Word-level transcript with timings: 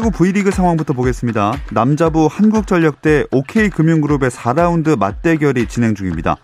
프로배구 0.00 0.10
V리그 0.10 0.50
상황부터 0.50 0.94
보겠습니다. 0.94 1.52
남자부 1.72 2.26
한국전력 2.30 3.02
대 3.02 3.24
OK금융그룹의 3.30 4.30
4라운드 4.30 4.98
맞대결이 4.98 5.68
진행 5.68 5.94
중입니다. 5.94 6.36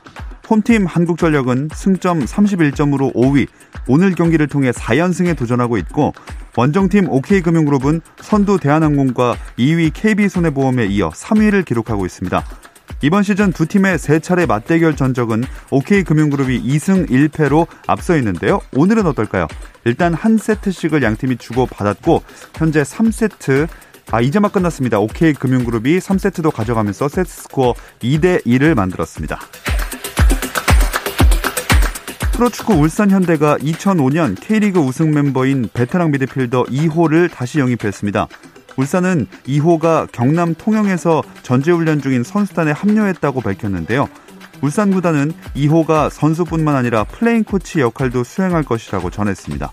홈팀 0.48 0.84
한국전력은 0.86 1.70
승점 1.72 2.20
31점으로 2.20 3.14
5위, 3.14 3.46
오늘 3.88 4.14
경기를 4.14 4.46
통해 4.46 4.70
4연승에 4.70 5.36
도전하고 5.36 5.78
있고 5.78 6.12
원정팀 6.56 7.08
OK금융그룹은 7.08 8.02
선두 8.20 8.58
대한항공과 8.60 9.36
2위 9.58 9.90
KB손해보험에 9.92 10.86
이어 10.86 11.10
3위를 11.10 11.64
기록하고 11.64 12.04
있습니다. 12.06 12.44
이번 13.02 13.22
시즌 13.22 13.52
두 13.52 13.66
팀의 13.66 13.98
세 13.98 14.18
차례 14.20 14.46
맞대결 14.46 14.96
전적은 14.96 15.44
OK금융그룹이 15.70 16.62
2승 16.62 17.08
1패로 17.10 17.66
앞서 17.86 18.16
있는데요. 18.16 18.60
오늘은 18.74 19.06
어떨까요? 19.06 19.46
일단 19.84 20.14
한 20.14 20.38
세트씩을 20.38 21.02
양 21.02 21.16
팀이 21.16 21.36
주고 21.36 21.66
받았고 21.66 22.22
현재 22.56 22.82
3세트 22.82 23.68
아 24.10 24.20
이제 24.20 24.38
막 24.38 24.52
끝났습니다. 24.52 24.98
OK금융그룹이 25.00 25.98
3세트도 25.98 26.52
가져가면서 26.52 27.08
세트 27.08 27.28
스코어 27.28 27.74
2대 28.00 28.44
1을 28.46 28.74
만들었습니다. 28.74 29.38
프로축구 32.32 32.74
울산 32.74 33.10
현대가 33.10 33.56
2005년 33.56 34.38
K리그 34.38 34.78
우승 34.78 35.10
멤버인 35.10 35.70
베테랑 35.72 36.10
미드필더 36.10 36.64
이호를 36.64 37.30
다시 37.30 37.60
영입했습니다. 37.60 38.28
울산은 38.76 39.26
이호가 39.46 40.10
경남 40.12 40.54
통영에서 40.54 41.22
전제훈련 41.42 42.00
중인 42.00 42.22
선수단에 42.22 42.72
합류했다고 42.72 43.40
밝혔는데요. 43.40 44.08
울산 44.62 44.90
구단은 44.90 45.32
이호가 45.54 46.10
선수뿐만 46.10 46.76
아니라 46.76 47.04
플레잉 47.04 47.44
코치 47.44 47.80
역할도 47.80 48.24
수행할 48.24 48.62
것이라고 48.62 49.10
전했습니다. 49.10 49.72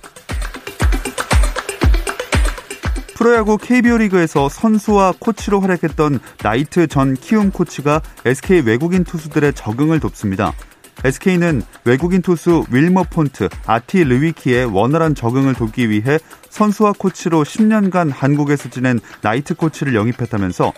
프로야구 3.16 3.58
KBO 3.58 4.00
리그에서 4.00 4.50
선수와 4.50 5.14
코치로 5.18 5.62
활약했던 5.62 6.20
나이트 6.42 6.88
전 6.88 7.14
키움 7.14 7.52
코치가 7.52 8.02
SK 8.26 8.62
외국인 8.62 9.06
투수들의 9.06 9.54
적응을 9.54 10.00
돕습니다. 10.02 10.54
SK는 11.04 11.64
외국인 11.86 12.22
투수 12.22 12.66
윌머 12.72 13.04
폰트, 13.04 13.50
아티 13.66 14.04
르위키의 14.04 14.66
원활한 14.66 15.16
적응을 15.16 15.54
돕기 15.54 15.90
위해 15.90 16.18
선수와 16.50 16.94
코치로 16.98 17.44
10년간 17.44 18.12
한국에서 18.14 18.70
지낸 18.70 19.00
나이트 19.22 19.56
코치를 19.56 19.96
영입했다면서 19.96 20.72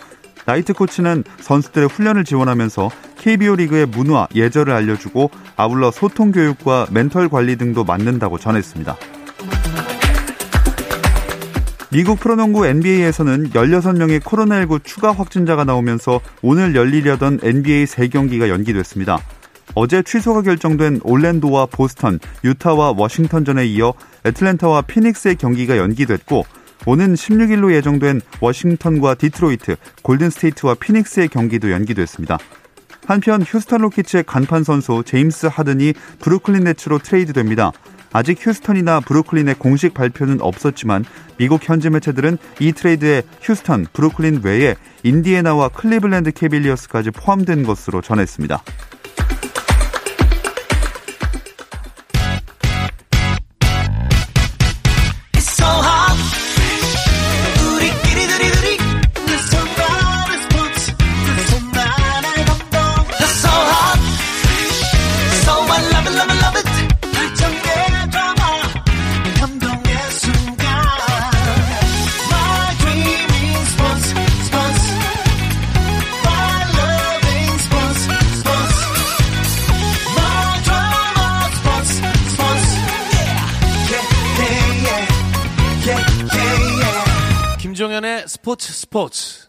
나이트 0.46 0.72
코치는 0.72 1.24
선수들의 1.40 1.88
훈련을 1.88 2.24
지원하면서 2.24 2.90
KBO 3.18 3.56
리그의 3.56 3.86
문화, 3.86 4.26
예절을 4.34 4.72
알려주고 4.72 5.30
아울러 5.56 5.90
소통 5.90 6.32
교육과 6.32 6.86
멘털 6.90 7.28
관리 7.28 7.56
등도 7.56 7.84
맡는다고 7.84 8.38
전했습니다. 8.38 8.96
미국 11.90 12.20
프로농구 12.20 12.66
NBA에서는 12.66 13.50
16명의 13.50 14.20
코로나19 14.20 14.84
추가 14.84 15.12
확진자가 15.12 15.64
나오면서 15.64 16.20
오늘 16.42 16.74
열리려던 16.74 17.40
NBA 17.42 17.84
3경기가 17.84 18.48
연기됐습니다. 18.48 19.18
어제 19.74 20.02
취소가 20.02 20.42
결정된 20.42 21.00
올랜도와 21.02 21.66
보스턴, 21.66 22.18
유타와 22.44 22.94
워싱턴전에 22.96 23.66
이어 23.66 23.94
애틀랜타와 24.24 24.82
피닉스의 24.82 25.36
경기가 25.36 25.76
연기됐고 25.76 26.44
오는 26.86 27.14
16일로 27.14 27.72
예정된 27.72 28.20
워싱턴과 28.40 29.14
디트로이트, 29.14 29.76
골든스테이트와 30.02 30.74
피닉스의 30.74 31.28
경기도 31.28 31.72
연기됐습니다. 31.72 32.38
한편 33.06 33.42
휴스턴 33.42 33.82
로키츠의 33.82 34.24
간판 34.24 34.64
선수 34.64 35.02
제임스 35.04 35.46
하든이 35.46 35.94
브루클린 36.20 36.64
네츠로 36.64 36.98
트레이드됩니다. 36.98 37.72
아직 38.12 38.38
휴스턴이나 38.40 39.00
브루클린의 39.00 39.56
공식 39.56 39.94
발표는 39.94 40.40
없었지만 40.40 41.04
미국 41.38 41.68
현지 41.68 41.90
매체들은 41.90 42.38
이 42.60 42.72
트레이드에 42.72 43.22
휴스턴, 43.42 43.86
브루클린 43.92 44.40
외에 44.42 44.74
인디애나와 45.02 45.68
클리블랜드 45.68 46.32
캐빌리어스까지 46.32 47.10
포함된 47.10 47.64
것으로 47.64 48.00
전했습니다. 48.00 48.62
스 89.12 89.48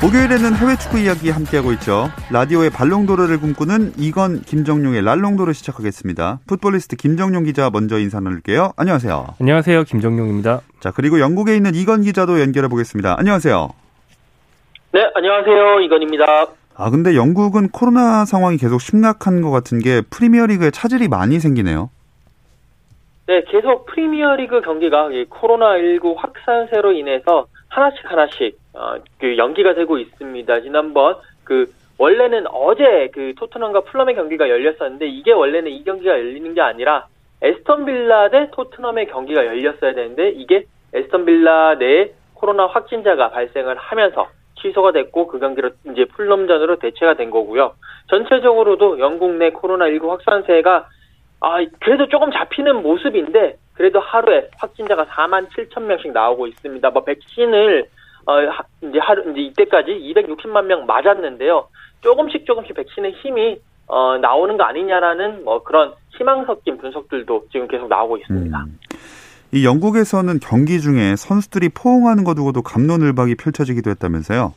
목요일에는 0.00 0.54
해외 0.54 0.76
축구 0.76 1.00
이야기 1.00 1.28
함께하고 1.28 1.72
있죠. 1.72 2.06
라디오의 2.30 2.70
발롱도르를 2.70 3.40
꿈꾸는 3.40 3.94
이건 3.98 4.42
김정용의 4.42 5.02
랄롱도르 5.02 5.52
시작하겠습니다. 5.52 6.38
풋볼리스트 6.46 6.94
김정용 6.94 7.42
기자 7.42 7.68
먼저 7.70 7.98
인사 7.98 8.20
나눌게요. 8.20 8.74
안녕하세요. 8.76 9.34
안녕하세요. 9.40 9.82
김정용입니다. 9.82 10.60
자, 10.78 10.92
그리고 10.94 11.18
영국에 11.18 11.56
있는 11.56 11.74
이건 11.74 12.02
기자도 12.02 12.40
연결해 12.40 12.68
보겠습니다. 12.68 13.16
안녕하세요. 13.18 13.70
네, 14.92 15.10
안녕하세요. 15.16 15.80
이건입니다. 15.80 16.46
아, 16.76 16.90
근데 16.90 17.16
영국은 17.16 17.68
코로나 17.70 18.24
상황이 18.24 18.56
계속 18.56 18.80
심각한 18.80 19.42
것 19.42 19.50
같은 19.50 19.80
게 19.80 20.00
프리미어리그에 20.08 20.70
차질이 20.70 21.08
많이 21.08 21.40
생기네요. 21.40 21.90
네, 23.26 23.42
계속 23.50 23.84
프리미어리그 23.86 24.60
경기가 24.60 25.08
코로나19 25.08 26.14
확산세로 26.16 26.92
인해서 26.92 27.46
하나씩 27.68 28.04
하나씩 28.04 28.56
어, 28.78 28.96
그 29.18 29.36
연기가 29.36 29.74
되고 29.74 29.98
있습니다. 29.98 30.60
지난번 30.60 31.16
그 31.44 31.66
원래는 31.98 32.46
어제 32.46 33.10
그 33.12 33.34
토트넘과 33.36 33.80
플럼의 33.80 34.14
경기가 34.14 34.48
열렸었는데 34.48 35.08
이게 35.08 35.32
원래는 35.32 35.72
이 35.72 35.82
경기가 35.82 36.12
열리는 36.12 36.54
게 36.54 36.60
아니라 36.60 37.06
에스턴 37.42 37.84
빌라 37.84 38.30
대 38.30 38.50
토트넘의 38.52 39.08
경기가 39.08 39.44
열렸어야 39.44 39.94
되는데 39.94 40.30
이게 40.30 40.64
에스턴 40.94 41.24
빌라 41.24 41.74
내에 41.74 42.12
코로나 42.34 42.66
확진자가 42.66 43.30
발생을 43.30 43.76
하면서 43.76 44.28
취소가 44.60 44.92
됐고 44.92 45.26
그 45.26 45.40
경기로 45.40 45.70
이제 45.92 46.04
풀럼전으로 46.04 46.76
대체가 46.76 47.14
된 47.14 47.30
거고요. 47.30 47.74
전체적으로도 48.08 49.00
영국 49.00 49.34
내 49.34 49.50
코로나19 49.50 50.08
확산세가 50.08 50.88
아 51.40 51.64
그래도 51.80 52.08
조금 52.08 52.30
잡히는 52.30 52.82
모습인데 52.82 53.56
그래도 53.74 54.00
하루에 54.00 54.48
확진자가 54.56 55.04
4만 55.06 55.48
7천 55.50 55.82
명씩 55.82 56.12
나오고 56.12 56.46
있습니다. 56.46 56.90
뭐 56.90 57.04
백신을 57.04 57.88
어 58.28 58.42
이제 58.82 58.98
하루 58.98 59.30
이제 59.30 59.40
이때까지 59.40 59.90
260만 59.90 60.66
명 60.66 60.84
맞았는데요. 60.84 61.66
조금씩 62.02 62.44
조금씩 62.44 62.74
백신의 62.76 63.12
힘이 63.22 63.58
어 63.86 64.18
나오는 64.18 64.58
거 64.58 64.64
아니냐라는 64.64 65.44
뭐 65.44 65.62
그런 65.62 65.94
희망 66.10 66.44
섞인 66.44 66.76
분석들도 66.76 67.46
지금 67.50 67.66
계속 67.66 67.88
나오고 67.88 68.18
있습니다. 68.18 68.58
음. 68.58 68.78
이 69.50 69.64
영국에서는 69.64 70.40
경기 70.40 70.78
중에 70.78 71.16
선수들이 71.16 71.70
포옹하는 71.70 72.22
거 72.24 72.34
두고도 72.34 72.60
감론을박이 72.60 73.36
펼쳐지기도 73.36 73.88
했다면서요? 73.88 74.52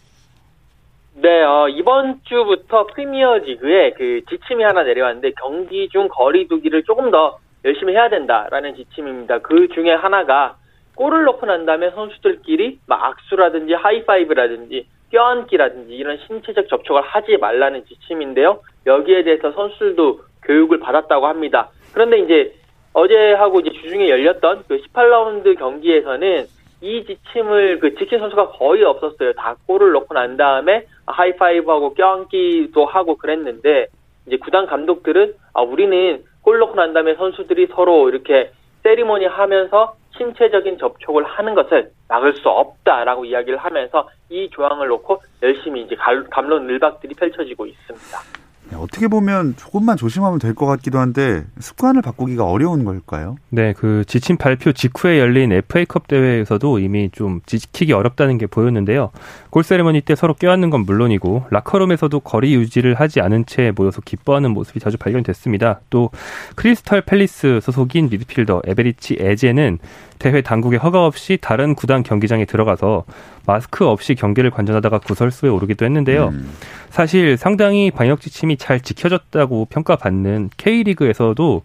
네, 1.22 1.44
어, 1.44 1.70
이번 1.70 2.20
주부터 2.24 2.88
프리미어 2.88 3.38
리그에 3.38 3.92
그 3.92 4.20
지침이 4.30 4.66
하나 4.66 4.84
내려왔는데 4.84 5.32
경기 5.40 5.88
중 5.88 6.10
거리 6.10 6.50
두기를 6.50 6.84
조금 6.84 7.10
더 7.10 7.38
열심히 7.64 7.94
해야 7.94 8.10
된다라는 8.10 8.76
지침입니다. 8.76 9.40
그 9.40 9.70
중에 9.70 9.94
하나가 9.94 10.58
골을 11.02 11.24
넣고 11.24 11.48
난 11.48 11.66
다음에 11.66 11.90
선수들끼리 11.90 12.82
막 12.86 13.04
악수라든지 13.04 13.74
하이파이브라든지 13.74 14.86
껴안기라든지 15.12 15.96
이런 15.96 16.20
신체적 16.28 16.70
접촉을 16.70 17.02
하지 17.02 17.38
말라는 17.38 17.86
지침인데요. 17.86 18.60
여기에 18.86 19.24
대해서 19.24 19.52
선수들도 19.52 20.20
교육을 20.44 20.80
받았다고 20.80 21.26
합니다. 21.26 21.72
그런데 21.92 22.20
이제 22.20 22.54
어제하고 22.94 23.62
이제 23.62 23.72
주중에 23.82 24.10
열렸던 24.10 24.66
그 24.68 24.80
18라운드 24.80 25.58
경기에서는 25.58 26.46
이 26.82 27.06
지침을 27.06 27.80
그 27.80 27.96
지킨 27.96 28.20
선수가 28.20 28.50
거의 28.50 28.84
없었어요. 28.84 29.34
다 29.34 29.56
골을 29.66 29.94
넣고 29.94 30.14
난 30.14 30.38
다음에 30.38 30.86
하이파이브하고 31.08 31.96
껴안기도 31.96 32.86
하고 32.86 33.18
그랬는데 33.18 33.88
이제 34.28 34.38
구단 34.38 34.68
감독들은 34.68 35.34
아 35.56 35.64
우리는 35.64 36.24
골 36.44 36.60
넣고 36.60 36.76
난 36.76 36.94
다음에 36.94 37.16
선수들이 37.16 37.70
서로 37.74 38.08
이렇게 38.08 38.52
세리머니 38.84 39.26
하면서 39.26 39.96
신체적인 40.18 40.78
접촉을 40.78 41.24
하는 41.24 41.56
것을 41.56 41.92
막을 42.08 42.34
수 42.34 42.50
없다라고 42.50 43.26
이야기를 43.26 43.58
하면서 43.58 44.10
이 44.30 44.50
조항을 44.50 44.88
놓고 44.88 45.22
열심히 45.42 45.82
이제 45.82 45.96
감론 46.30 46.70
을박들이 46.70 47.16
펼쳐지고 47.16 47.66
있습니다. 47.66 48.41
네, 48.72 48.78
어떻게 48.78 49.08
보면 49.10 49.56
조금만 49.58 49.98
조심하면 49.98 50.40
될 50.40 50.52
것 50.56 50.66
같기도 50.66 51.00
한데 51.00 51.44
습관을 51.60 52.02
바꾸기가 52.02 52.46
어려운 52.46 52.84
걸까요? 52.84 53.36
네, 53.50 53.74
그 53.74 54.04
지침 54.06 54.38
발표 54.38 54.72
직후에 54.74 55.20
열린 55.20 55.52
FA컵 55.52 56.08
대회에서도 56.08 56.80
이미 56.80 57.10
좀 57.12 57.40
지키기 57.46 57.94
어렵다는 57.94 58.38
게 58.38 58.48
보였는데요. 58.48 59.12
골 59.50 59.64
세레머니 59.64 60.02
때 60.02 60.16
서로 60.16 60.34
껴안는 60.34 60.70
건 60.70 60.82
물론이고 60.82 61.46
라커룸에서도 61.50 62.20
거리 62.22 62.54
유지를 62.56 62.96
하지 62.96 63.22
않은 63.22 63.46
채 63.46 63.72
모여서 63.76 64.02
기뻐하는 64.02 64.52
모습이 64.52 64.80
자주 64.80 64.98
발견됐습니다. 64.98 65.82
또 65.90 66.10
크리스탈 66.56 67.02
팰리스 67.02 67.60
소속인 67.62 68.10
미드필더 68.10 68.62
에베레치 68.66 69.18
에제는 69.20 69.80
대회 70.20 70.42
당국의 70.42 70.78
허가 70.80 71.06
없이 71.08 71.40
다른 71.42 71.74
구단 71.74 72.04
경기장에 72.04 72.46
들어가서 72.46 73.06
마스크 73.48 73.88
없이 73.88 74.14
경기를 74.14 74.52
관전하다가 74.52 75.00
구설수에 75.00 75.50
오르기도 75.50 75.84
했는데요. 75.84 76.28
음. 76.28 76.52
사실 76.92 77.38
상당히 77.38 77.90
방역 77.90 78.22
지침이 78.22 78.58
잘 78.62 78.80
지켜졌다고 78.80 79.66
평가받는 79.72 80.52
K리그에서도 80.56 81.64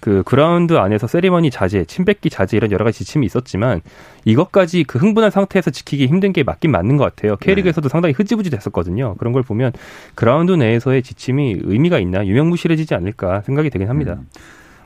그 0.00 0.22
그라운드 0.24 0.78
안에서 0.78 1.06
세리머니 1.06 1.50
자제, 1.50 1.84
침 1.84 2.06
뱉기 2.06 2.30
자제 2.30 2.56
이런 2.56 2.72
여러 2.72 2.82
가지 2.82 3.00
지침이 3.00 3.26
있었지만 3.26 3.82
이것까지 4.24 4.84
그 4.84 4.98
흥분한 4.98 5.30
상태에서 5.30 5.70
지키기 5.70 6.06
힘든 6.06 6.32
게 6.32 6.42
맞긴 6.42 6.70
맞는 6.70 6.96
것 6.96 7.04
같아요. 7.04 7.36
K리그에서도 7.36 7.86
네. 7.86 7.92
상당히 7.92 8.14
흐지부지 8.14 8.48
됐었거든요. 8.48 9.16
그런 9.16 9.34
걸 9.34 9.42
보면 9.42 9.72
그라운드 10.14 10.52
내에서의 10.52 11.02
지침이 11.02 11.58
의미가 11.62 11.98
있나 11.98 12.26
유명무실해지지 12.26 12.94
않을까 12.94 13.42
생각이 13.42 13.68
되긴 13.68 13.90
합니다. 13.90 14.14
음. 14.14 14.26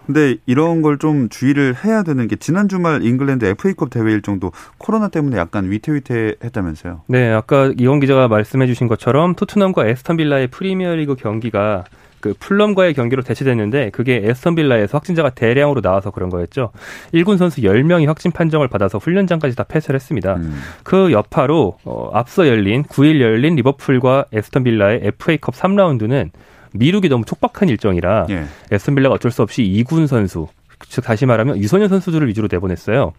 근데 0.07 0.37
이런 0.47 0.83
걸 0.83 0.95
좀 1.05 1.29
주의를 1.29 1.75
해야 1.85 2.03
되는 2.03 2.29
게 2.29 2.37
지난 2.37 2.69
주말 2.69 3.03
잉글랜드 3.05 3.45
FA컵 3.45 3.91
대회 3.91 4.11
일정도 4.13 4.53
코로나 4.79 5.09
때문에 5.09 5.37
약간 5.37 5.71
위태위태했다면서요? 5.71 7.03
네, 7.09 7.31
아까 7.31 7.73
이원 7.79 8.01
기자가 8.01 8.29
말씀해 8.29 8.67
주신 8.67 8.87
것처럼 8.89 9.35
토트넘과 9.35 9.87
애스턴 9.87 10.17
빌라의 10.17 10.47
프리미어리그 10.49 11.17
경기가 11.17 11.85
그 12.21 12.33
풀럼과의 12.39 12.95
경기로 12.95 13.21
대체됐는데 13.23 13.91
그게 13.91 14.23
애스턴 14.25 14.55
빌라에서 14.55 14.97
확진자가 14.97 15.31
대량으로 15.31 15.83
나와서 15.83 16.11
그런 16.11 16.31
거였죠. 16.31 16.71
1군 17.13 17.37
선수 17.37 17.61
10명이 17.61 18.07
확진 18.07 18.31
판정을 18.33 18.69
받아서 18.69 18.97
훈련장까지 18.97 19.57
다 19.57 19.65
폐쇄를 19.65 19.97
했습니다. 19.97 20.37
음. 20.37 20.59
그 20.85 21.13
여파로 21.13 21.77
어, 21.85 22.11
앞서 22.15 22.47
열린 22.49 22.83
9일 22.85 23.21
열린 23.21 23.57
리버풀과 23.57 24.27
애스턴 24.33 24.65
빌라의 24.65 25.01
FA컵 25.03 25.55
3라운드는 25.55 26.31
미루기 26.75 27.09
너무 27.09 27.25
촉박한 27.25 27.69
일정이라 27.69 28.27
예. 28.31 28.45
애스턴 28.71 28.95
빌라가 28.95 29.15
어쩔 29.15 29.31
수 29.31 29.43
없이 29.43 29.63
2군 29.63 30.07
선수 30.07 30.49
즉 30.89 31.03
다시 31.05 31.25
말하면 31.27 31.59
유소년 31.59 31.89
선수들을 31.89 32.29
위주로 32.29 32.49
내보냈어요. 32.51 33.13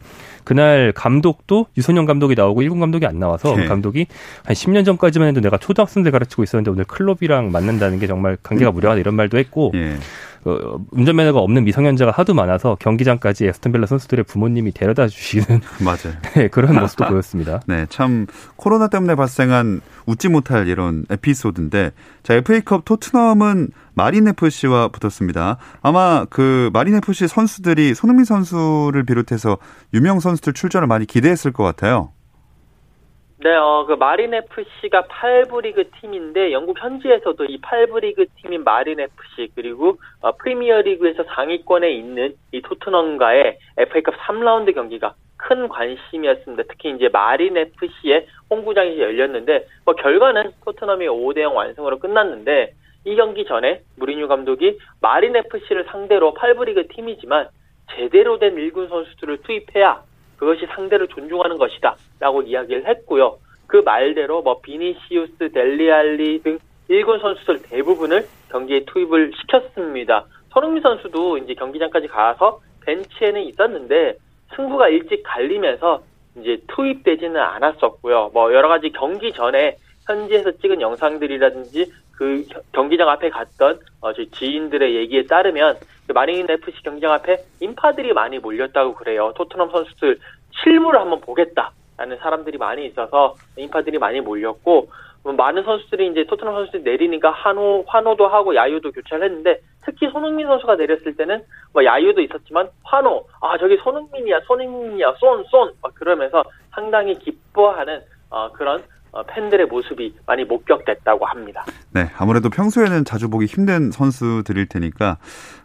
그날 0.44 0.92
감독도 0.94 1.68
유소년 1.78 2.06
감독이 2.06 2.36
나오고 2.36 2.62
1군 2.62 2.80
감독이 2.80 3.06
안 3.06 3.19
나와서 3.19 3.56
예. 3.60 3.66
감독이 3.66 4.07
한 4.44 4.54
10년 4.54 4.86
전까지만 4.86 5.30
해도 5.30 5.42
내가 5.42 5.57
초등학생들 5.57 6.12
가르치고 6.12 6.44
있었는데 6.44 6.72
오늘 6.72 6.84
클럽이랑 6.86 7.52
맞는다는 7.52 8.00
게 8.00 8.07
정말 8.07 8.38
관계가 8.44 8.72
음. 8.72 8.75
무료하다 8.75 9.00
이런 9.00 9.16
말도 9.16 9.38
했고 9.38 9.72
예. 9.75 9.96
그 10.45 10.77
운전 10.92 11.15
면허가 11.15 11.39
없는 11.39 11.63
미성년자가 11.63 12.12
하도 12.12 12.36
많아서 12.36 12.77
경기장까지 12.80 13.47
에스턴 13.47 13.71
빌라 13.71 13.88
선수들의 13.88 14.25
부모님이 14.25 14.74
데려다 14.74 15.07
주시는 15.07 15.62
맞아요. 15.83 16.15
네, 16.36 16.50
그런 16.50 16.80
모습도 16.80 17.07
보였습니다. 17.07 17.62
네, 17.68 17.88
참 17.89 18.27
코로나 18.56 18.88
때문에 18.88 19.15
발생한 19.15 19.81
웃지 20.06 20.30
못할 20.30 20.68
이런 20.68 21.03
에피소드인데 21.09 21.94
자 22.21 22.36
FA컵 22.36 22.86
토트넘은 22.86 23.69
마린 23.95 24.27
FC와 24.27 24.89
붙었습니다. 24.89 25.57
아마 25.81 26.25
그 26.30 26.69
마린 26.74 26.94
FC 26.94 27.27
선수들이 27.27 27.95
손흥민 27.95 28.24
선수를 28.24 29.03
비롯해서 29.03 29.57
유명 29.95 30.19
선수들 30.19 30.53
출전을 30.53 30.88
많이 30.88 31.07
기대했을 31.07 31.53
것 31.53 31.63
같아요. 31.63 32.12
네, 33.37 33.53
어, 33.53 33.85
그 33.85 33.93
마린 33.93 34.33
FC가 34.33 35.03
8부 35.03 35.63
리그 35.63 35.89
팀인데 35.99 36.53
영국 36.53 36.81
현지에서도 36.81 37.43
이 37.45 37.59
8부 37.59 37.99
리그 37.99 38.27
팀인 38.41 38.63
마린 38.63 39.01
FC 39.01 39.49
그리고 39.53 39.97
어, 40.21 40.31
프리미어 40.37 40.81
리그에서 40.81 41.25
상위권에 41.25 41.91
있는 41.91 42.33
이 42.53 42.61
토트넘과의 42.61 43.59
FA컵 43.77 44.15
3라운드 44.15 44.73
경기가 44.73 45.15
큰 45.35 45.67
관심이었습니다. 45.67 46.63
특히 46.69 46.91
이제 46.91 47.09
마린 47.09 47.57
FC의 47.57 48.25
홈구장에서 48.49 49.01
열렸는데 49.01 49.67
뭐 49.83 49.95
결과는 49.95 50.53
토트넘이 50.63 51.05
5대 51.07 51.41
0 51.41 51.55
완승으로 51.55 51.99
끝났는데 51.99 52.73
이 53.03 53.15
경기 53.17 53.43
전에 53.43 53.81
무리뉴 53.97 54.29
감독이 54.29 54.79
마린 55.01 55.35
FC를 55.35 55.83
상대로 55.89 56.33
8부 56.35 56.67
리그 56.67 56.87
팀이지만 56.87 57.49
제대로 57.91 58.39
된 58.39 58.55
1군 58.55 58.87
선수들을 58.87 59.41
투입해야 59.43 60.03
그것이 60.37 60.65
상대를 60.67 61.07
존중하는 61.07 61.57
것이다. 61.57 61.95
라고 62.19 62.41
이야기를 62.41 62.87
했고요. 62.87 63.37
그 63.67 63.77
말대로 63.77 64.41
뭐 64.41 64.61
비니시우스, 64.61 65.51
델리알리 65.51 66.41
등 66.43 66.59
1군 66.89 67.19
선수들 67.21 67.63
대부분을 67.63 68.27
경기에 68.49 68.85
투입을 68.85 69.31
시켰습니다. 69.39 70.25
손흥민 70.49 70.81
선수도 70.81 71.37
이제 71.39 71.53
경기장까지 71.55 72.07
가서 72.07 72.61
벤치에는 72.85 73.41
있었는데 73.41 74.15
승부가 74.55 74.89
일찍 74.89 75.23
갈리면서 75.23 76.03
이제 76.37 76.61
투입되지는 76.67 77.37
않았었고요. 77.37 78.31
뭐 78.33 78.53
여러 78.53 78.67
가지 78.67 78.91
경기 78.91 79.33
전에 79.33 79.77
현지에서 80.05 80.51
찍은 80.51 80.81
영상들이라든지 80.81 81.91
그 82.15 82.45
경기장 82.71 83.09
앞에 83.09 83.29
갔던 83.29 83.79
어, 84.01 84.13
저희 84.13 84.29
지인들의 84.31 84.95
얘기에 84.95 85.25
따르면 85.25 85.78
그 86.07 86.13
마린 86.13 86.49
FC 86.49 86.81
경기장 86.83 87.11
앞에 87.11 87.37
인파들이 87.59 88.13
많이 88.13 88.40
몰렸다고 88.40 88.95
그래요. 88.95 89.33
토트넘 89.35 89.71
선수들 89.71 90.19
실물을 90.63 90.99
한번 90.99 91.19
보겠다라는 91.21 92.18
사람들이 92.19 92.57
많이 92.57 92.85
있어서 92.85 93.35
인파들이 93.57 93.97
많이 93.97 94.21
몰렸고 94.21 94.90
뭐 95.23 95.33
많은 95.33 95.63
선수들이 95.63 96.07
이제 96.11 96.25
토트넘 96.25 96.54
선수들이 96.54 96.83
내리니까 96.83 97.31
환호 97.31 97.83
환호도 97.87 98.28
하고 98.28 98.56
야유도 98.56 98.92
교차를 98.92 99.25
했는데 99.25 99.59
특히 99.83 100.07
손흥민 100.09 100.47
선수가 100.47 100.75
내렸을 100.75 101.16
때는 101.16 101.44
뭐 101.73 101.83
야유도 101.83 102.21
있었지만 102.21 102.69
환호 102.83 103.28
아 103.42 103.57
저기 103.57 103.75
손흥민이야 103.78 104.42
손흥민이야 104.42 105.16
쏜쏜 105.19 105.73
그러면서 105.95 106.44
상당히 106.71 107.18
기뻐하는 107.18 108.01
어, 108.30 108.51
그런 108.51 108.80
어, 108.80 108.83
팬들의 109.24 109.68
모습이 109.68 110.16
많이 110.26 110.44
목격됐다고 110.44 111.26
합니다. 111.26 111.66
네, 111.92 112.10
아무래도 112.18 112.50
평소에는 112.50 113.06
자주 113.06 113.30
보기 113.30 113.45
힘든 113.45 113.92
선수들일 113.92 114.68
테니까 114.68 115.18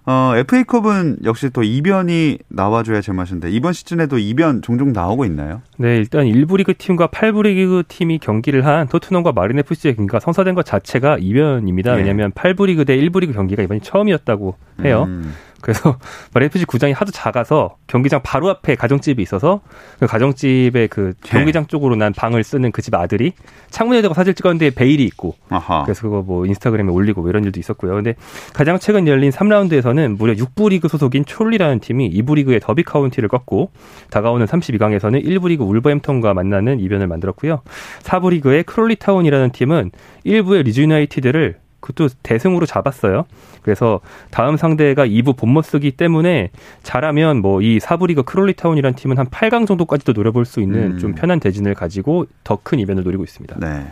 어, 0.07 0.33
FA컵은 0.37 1.19
역시 1.25 1.51
또 1.51 1.63
이변이 1.63 2.39
나와줘야 2.49 3.01
제맛인데 3.01 3.51
이번 3.51 3.73
시즌에도 3.73 4.19
이변 4.19 4.63
종종 4.63 4.93
나오고 4.93 5.25
있나요? 5.25 5.63
네, 5.79 5.97
일단 5.97 6.25
1부 6.27 6.57
리그 6.59 6.75
팀과 6.75 7.09
8부 7.09 7.43
리그 7.43 7.83
팀이 7.87 8.19
경기를 8.19 8.65
한 8.67 8.89
토트넘과 8.89 9.33
마린 9.33 9.59
FC의 9.59 9.97
경기가 9.97 10.21
성사된 10.21 10.55
것 10.55 10.65
자체가 10.65 11.19
이변입니다. 11.21 11.93
네. 11.93 11.99
왜냐하면 11.99 12.33
8부 12.33 12.67
리그 12.67 12.85
대 12.85 12.97
1부 12.97 13.21
리그 13.21 13.33
경기가 13.33 13.63
이번이 13.63 13.81
처음이었다고 13.81 14.57
해요. 14.85 15.05
음. 15.09 15.35
그래서 15.63 15.99
마레프지 16.35 16.67
구장이 16.67 16.93
하도 16.93 17.11
작아서 17.13 17.77
경기장 17.87 18.21
바로 18.23 18.51
앞에 18.51 18.75
가정집이 18.75 19.23
있어서 19.23 19.61
그 19.99 20.07
가정집의 20.07 20.89
그 20.89 21.15
네. 21.23 21.31
경기장 21.31 21.67
쪽으로 21.67 21.97
난 21.97 22.13
방을 22.13 22.45
쓰는 22.45 22.71
그 22.73 22.81
집 22.81 22.95
아들이 22.95 23.33
창문에 23.71 24.03
대고 24.03 24.15
사진 24.15 24.35
찍었는데 24.35 24.71
베일이 24.71 25.05
있고 25.05 25.35
아하. 25.49 25.85
그래서 25.85 26.03
그거 26.03 26.23
뭐 26.23 26.47
인스타그램에 26.47 26.91
올리고 26.91 27.21
뭐 27.21 27.31
이런 27.31 27.45
일도 27.45 27.61
있었고요. 27.61 27.95
근데 27.95 28.15
가장 28.53 28.79
최근 28.79 29.07
열린 29.07 29.31
3라운드에서는 29.31 30.17
무려 30.17 30.35
6부 30.35 30.71
리그 30.71 30.89
소속인 30.89 31.25
촐리라는 31.25 31.81
팀이 31.81 32.11
2부 32.11 32.35
리그의 32.37 32.61
더비 32.61 32.83
카운티를 32.83 33.29
꺾고 33.29 33.71
다가오는 34.11 34.47
32강에서는 34.47 35.25
1부 35.25 35.49
리그 35.49 35.65
울버햄턴과 35.65 36.35
만나는 36.35 36.81
이변을 36.81 37.07
만들었고요. 37.07 37.61
4부 38.03 38.31
리그의 38.31 38.65
크롤리타운이라는 38.65 39.51
팀은 39.53 39.91
1부의 40.27 40.63
리즈 40.65 40.81
유나이티드를 40.81 41.57
그것도 41.81 42.09
대승으로 42.23 42.67
잡았어요. 42.67 43.25
그래서 43.63 44.01
다음 44.31 44.57
상대가 44.57 45.07
2부 45.07 45.37
본머스기 45.37 45.93
때문에 45.93 46.51
잘하면 46.83 47.41
뭐 47.43 47.61
이 47.61 47.79
4부 47.81 47.97
리그 47.97 48.23
크롤리타운이라는 48.23 48.95
팀은 48.97 49.19
한 49.19 49.27
8강 49.27 49.67
정도까지도 49.67 50.13
노려볼 50.13 50.45
수 50.45 50.61
있는 50.61 50.93
음. 50.93 50.99
좀 50.99 51.15
편한 51.15 51.41
대진을 51.41 51.75
가지고 51.75 52.27
더 52.45 52.57
큰 52.63 52.79
이변을 52.79 53.03
노리고 53.05 53.25
있습니다. 53.25 53.57
네. 53.59 53.87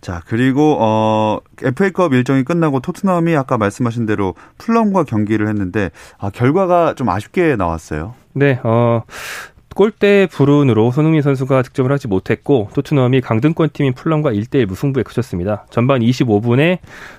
자, 0.00 0.20
그리고 0.26 0.76
어 0.78 1.40
FA컵 1.62 2.12
일정이 2.12 2.44
끝나고 2.44 2.80
토트넘이 2.80 3.34
아까 3.34 3.56
말씀하신 3.58 4.06
대로 4.06 4.34
풀럼과 4.58 5.04
경기를 5.04 5.48
했는데 5.48 5.90
아, 6.18 6.30
결과가 6.30 6.94
좀 6.94 7.08
아쉽게 7.08 7.56
나왔어요. 7.56 8.14
네, 8.34 8.60
어 8.62 9.02
골대 9.76 10.26
불운으로 10.32 10.90
손흥민 10.90 11.20
선수가 11.20 11.60
득점을 11.60 11.92
하지 11.92 12.08
못했고 12.08 12.70
토트넘이 12.74 13.20
강등권 13.20 13.68
팀인 13.74 13.92
풀럼과 13.92 14.32
1대1 14.32 14.64
무승부에 14.64 15.02
그쳤습니다. 15.02 15.66
전반 15.68 16.00
25분에 16.00 16.78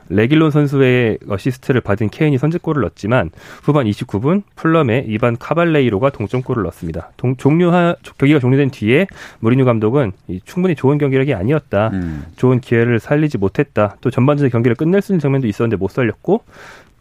레길론 0.09 0.49
선수의 0.49 1.19
어시스트를 1.29 1.81
받은 1.81 2.09
케인이 2.09 2.35
선제골을 2.39 2.81
넣었지만 2.81 3.29
후반 3.61 3.85
29분 3.85 4.41
풀럼의 4.55 5.05
이반 5.07 5.37
카발레이로가 5.37 6.09
동점골을 6.09 6.63
넣었습니다. 6.63 7.11
동, 7.15 7.35
종료하 7.35 7.95
경기가 8.17 8.39
종료된 8.39 8.71
뒤에 8.71 9.05
무리뉴 9.37 9.63
감독은 9.63 10.13
충분히 10.43 10.73
좋은 10.73 10.97
경기력이 10.97 11.35
아니었다. 11.35 11.91
음. 11.93 12.23
좋은 12.37 12.59
기회를 12.59 12.99
살리지 12.99 13.37
못했다. 13.37 13.97
또 14.01 14.09
전반전에 14.09 14.49
경기를 14.49 14.73
끝낼 14.73 15.03
수 15.03 15.11
있는 15.11 15.19
장면도 15.19 15.47
있었는데 15.47 15.75
못 15.77 15.91
살렸고 15.91 16.41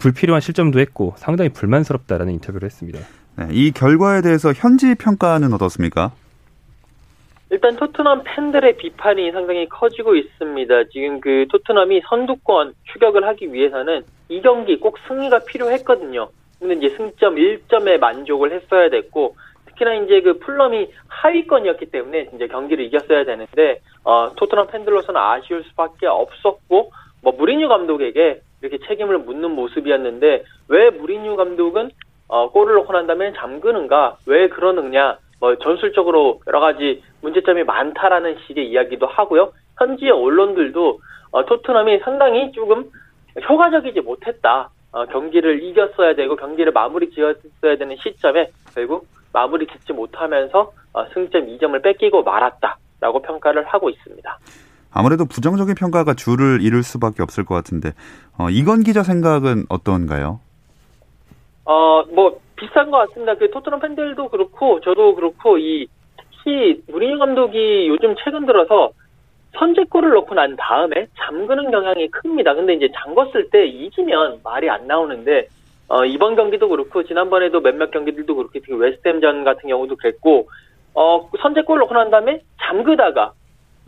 불필요한 0.01 0.43
실점도 0.43 0.81
했고 0.81 1.15
상당히 1.17 1.49
불만스럽다라는 1.49 2.35
인터뷰를 2.35 2.67
했습니다. 2.67 2.99
네, 3.39 3.49
이 3.51 3.71
결과에 3.71 4.23
대해서 4.23 4.53
현지 4.53 4.95
평가는 4.95 5.53
어떻습니까? 5.53 6.13
일단 7.51 7.77
토트넘 7.77 8.23
팬들의 8.25 8.77
비판이 8.79 9.31
상당히 9.31 9.69
커지고 9.69 10.17
있습니다. 10.17 10.85
지금 10.91 11.21
그 11.21 11.47
토트넘이 11.51 12.03
선두권 12.09 12.75
추격을 12.93 13.27
하기 13.29 13.53
위해서는 13.53 14.05
이 14.29 14.41
경기 14.41 14.81
꼭 14.81 14.97
승리가 15.07 15.41
필요했거든요. 15.41 16.29
근데 16.59 16.75
이제 16.75 16.97
승점 16.97 17.37
1점에 17.37 17.99
만족을 17.99 18.53
했어야 18.53 18.89
됐고 18.89 19.37
특히나 19.67 19.95
이제 19.95 20.23
그 20.23 20.39
풀럼이 20.39 20.91
하위권이었기 21.07 21.87
때문에 21.87 22.31
이제 22.35 22.47
경기를 22.49 22.87
이겼어야 22.87 23.25
되는데 23.25 23.81
어, 24.03 24.33
토트넘 24.35 24.69
팬들로서는 24.69 25.21
아쉬울 25.21 25.63
수밖에 25.65 26.07
없었고 26.07 26.91
뭐 27.23 27.33
무리뉴 27.33 27.69
감독에게 27.69 28.41
이렇게 28.63 28.79
책임을 28.87 29.19
묻는 29.19 29.51
모습이었는데 29.51 30.45
왜 30.69 30.91
무리뉴 30.91 31.37
감독은 31.37 31.91
어, 32.29 32.51
골을 32.51 32.75
넣고 32.77 32.93
난 32.93 33.07
다음에 33.07 33.33
잠그는가? 33.35 34.19
왜 34.27 34.49
그러느냐? 34.49 35.19
뭐 35.39 35.57
전술적으로 35.57 36.41
여러 36.47 36.61
가지 36.61 37.03
문제점이 37.23 37.65
많다라는 37.65 38.39
식의 38.47 38.69
이야기도 38.71 39.07
하고요. 39.07 39.53
현지의 39.79 40.11
언론들도 40.11 41.01
어, 41.33 41.45
토트넘이 41.45 42.01
상당히 42.01 42.51
조금 42.53 42.91
효과적이지 43.49 44.01
못했다. 44.01 44.71
어, 44.93 45.05
경기를 45.07 45.63
이겼어야 45.63 46.15
되고 46.15 46.37
경기를 46.37 46.73
마무리 46.73 47.11
지었어야 47.11 47.77
되는 47.79 47.97
시점에 48.03 48.51
결국 48.75 49.07
마무리 49.33 49.67
짓지 49.67 49.93
못하면서 49.93 50.73
어, 50.95 51.07
승점 51.13 51.47
2점을 51.47 51.83
뺏기고 51.83 52.23
말았다라고 52.23 53.21
평가를 53.23 53.65
하고 53.67 53.91
있습니다. 53.91 54.39
아무래도 54.91 55.27
부정적인 55.27 55.75
평가가 55.75 56.15
줄을 56.15 56.63
이룰 56.63 56.83
수밖에 56.83 57.23
없을 57.23 57.45
것 57.45 57.55
같은데 57.55 57.93
어, 58.39 58.49
이건 58.49 58.83
기자 58.83 59.03
생각은 59.03 59.67
어떤가요? 59.69 60.41
어, 61.67 62.05
뭐, 62.13 62.39
비싼 62.55 62.91
것 62.91 62.99
같습니다. 63.09 63.35
그 63.35 63.51
토트넘 63.51 63.81
팬들도 63.81 64.29
그렇고, 64.29 64.81
저도 64.81 65.17
그렇고, 65.17 65.59
이, 65.59 65.89
특히, 66.17 66.81
무리뉴 66.89 67.19
감독이 67.19 67.89
요즘 67.89 68.15
최근 68.25 68.47
들어서 68.47 68.91
선제골을 69.59 70.11
넣고 70.11 70.35
난 70.35 70.55
다음에 70.57 71.09
잠그는 71.17 71.71
경향이 71.71 72.09
큽니다. 72.09 72.55
근데 72.55 72.75
이제 72.75 72.89
잠궜을 72.89 73.51
때 73.51 73.67
이기면 73.67 74.41
말이 74.45 74.71
안 74.71 74.87
나오는데, 74.87 75.49
어, 75.89 76.05
이번 76.05 76.37
경기도 76.37 76.69
그렇고, 76.69 77.03
지난번에도 77.03 77.61
몇몇 77.61 77.91
경기들도 77.91 78.37
그렇게, 78.37 78.61
특히 78.61 78.75
웨스트햄전 78.75 79.43
같은 79.43 79.69
경우도 79.69 79.97
그랬고, 79.97 80.49
어, 80.95 81.29
선제골 81.43 81.81
넣고 81.81 81.95
난 81.95 82.11
다음에 82.11 82.43
잠그다가, 82.63 83.33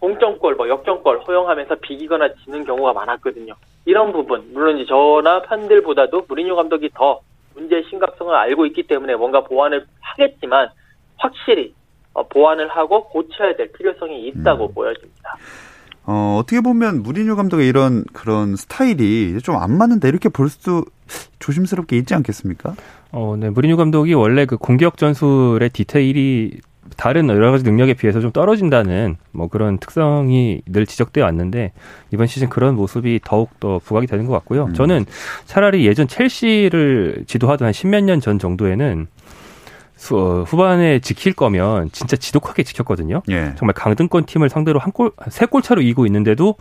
동점골, 0.01 0.57
뭐 0.57 0.69
역전골 0.69 1.21
허용하면서 1.21 1.77
비기거나 1.77 2.35
지는 2.45 2.65
경우가 2.65 2.93
많았거든요. 2.93 3.55
이런 3.85 4.13
부분, 4.13 4.51
물론 4.53 4.85
저나 4.87 5.43
팬들보다도 5.43 6.25
무리뉴 6.29 6.55
감독이 6.57 6.91
더 6.95 7.21
문제의 7.59 7.85
심각성을 7.91 8.35
알고 8.35 8.67
있기 8.67 8.87
때문에 8.87 9.17
뭔가 9.17 9.45
보완을 9.45 9.87
하겠지만 10.01 10.69
확실히 11.17 11.75
어, 12.15 12.27
보완을 12.29 12.69
하고 12.69 13.09
고쳐야 13.09 13.57
될 13.57 13.73
필요성이 13.73 14.29
있다고 14.29 14.69
음. 14.69 14.75
보여집니다. 14.75 15.37
어, 16.07 16.39
어떻게 16.41 16.61
보면 16.63 17.03
무리뉴 17.03 17.37
감독의 17.37 17.69
이런 17.69 18.05
그런 18.15 18.57
스타일이 18.57 19.39
좀 19.43 19.57
안 19.57 19.77
맞는데 19.77 20.09
이렇게 20.09 20.29
볼 20.31 20.49
수도 20.49 20.85
조심스럽게 21.39 21.97
있지 21.99 22.15
않겠습니까? 22.15 22.75
어, 23.13 23.37
네. 23.39 23.51
무리뉴 23.51 23.77
감독이 23.77 24.15
원래 24.15 24.47
그 24.47 24.57
공격 24.57 24.97
전술의 24.97 25.71
디테일이 25.71 26.61
다른 26.99 27.29
여러 27.29 27.53
가지 27.53 27.63
능력에 27.63 27.95
비해서 27.95 28.21
좀 28.21 28.33
떨어진다는 28.33 29.17
뭐 29.31 29.47
그런 29.47 29.79
특성이 29.79 30.61
늘 30.67 30.85
지적되어 30.85 31.25
왔는데 31.25 31.73
이번 32.13 32.27
시즌 32.27 32.49
그런 32.49 32.75
모습이 32.75 33.21
더욱 33.25 33.59
더 33.61 33.79
부각이 33.79 34.09
되는 34.09 34.27
것 34.27 34.33
같고요. 34.33 34.65
음. 34.65 34.75
저는 34.75 35.07
차라리 35.47 35.87
예전 35.87 36.09
첼시를 36.09 37.23
지도하던 37.29 37.67
한 37.67 37.73
십몇 37.73 38.03
년 38.05 38.21
전 38.21 38.41
정도에는 38.41 39.07
수, 39.95 40.17
어, 40.19 40.43
후반에 40.43 40.99
지킬 40.99 41.35
거면 41.35 41.91
진짜 41.93 42.17
지독하게 42.17 42.65
지켰거든요. 42.65 43.23
예. 43.31 43.53
정말 43.57 43.75
강등권 43.75 44.27
팀을 44.27 44.49
상대로 44.49 44.81
한 44.81 44.91
골, 44.93 45.13
세 45.29 45.47
골 45.47 45.63
차로 45.63 45.81
이기고 45.83 46.05
있는데도 46.07 46.57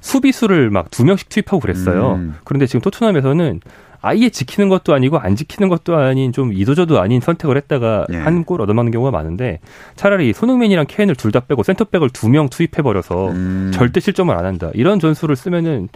수비수를 0.00 0.70
막 0.70 0.90
두 0.90 1.04
명씩 1.04 1.28
투입하고 1.28 1.58
그랬어요. 1.60 2.14
음. 2.14 2.36
그런데 2.44 2.66
지금 2.66 2.80
토트넘에서는 2.80 3.60
아예 4.02 4.30
지키는 4.30 4.68
것도 4.68 4.94
아니고 4.94 5.18
안 5.18 5.36
지키는 5.36 5.68
것도 5.68 5.96
아닌 5.96 6.32
좀 6.32 6.52
이도저도 6.52 7.00
아닌 7.00 7.20
선택을 7.20 7.56
했다가 7.56 8.06
예. 8.12 8.16
한골 8.16 8.60
얻어맞는 8.62 8.92
경우가 8.92 9.10
많은데 9.10 9.60
차라리 9.96 10.32
손흥민이랑 10.32 10.86
케인을 10.88 11.14
둘 11.16 11.30
다 11.32 11.40
빼고 11.40 11.62
센터백을 11.62 12.10
두 12.10 12.28
명 12.28 12.48
투입해 12.48 12.82
버려서 12.82 13.28
음. 13.30 13.70
절대 13.74 14.00
실점을 14.00 14.34
안 14.36 14.44
한다. 14.46 14.70
이런 14.74 14.98
전술을 15.00 15.36
쓰면은 15.36 15.88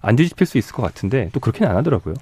안 0.00 0.16
뒤집힐 0.16 0.46
수 0.46 0.58
있을 0.58 0.74
것 0.74 0.82
같은데 0.82 1.30
또 1.32 1.40
그렇게는 1.40 1.70
안 1.70 1.76
하더라고요. 1.78 2.14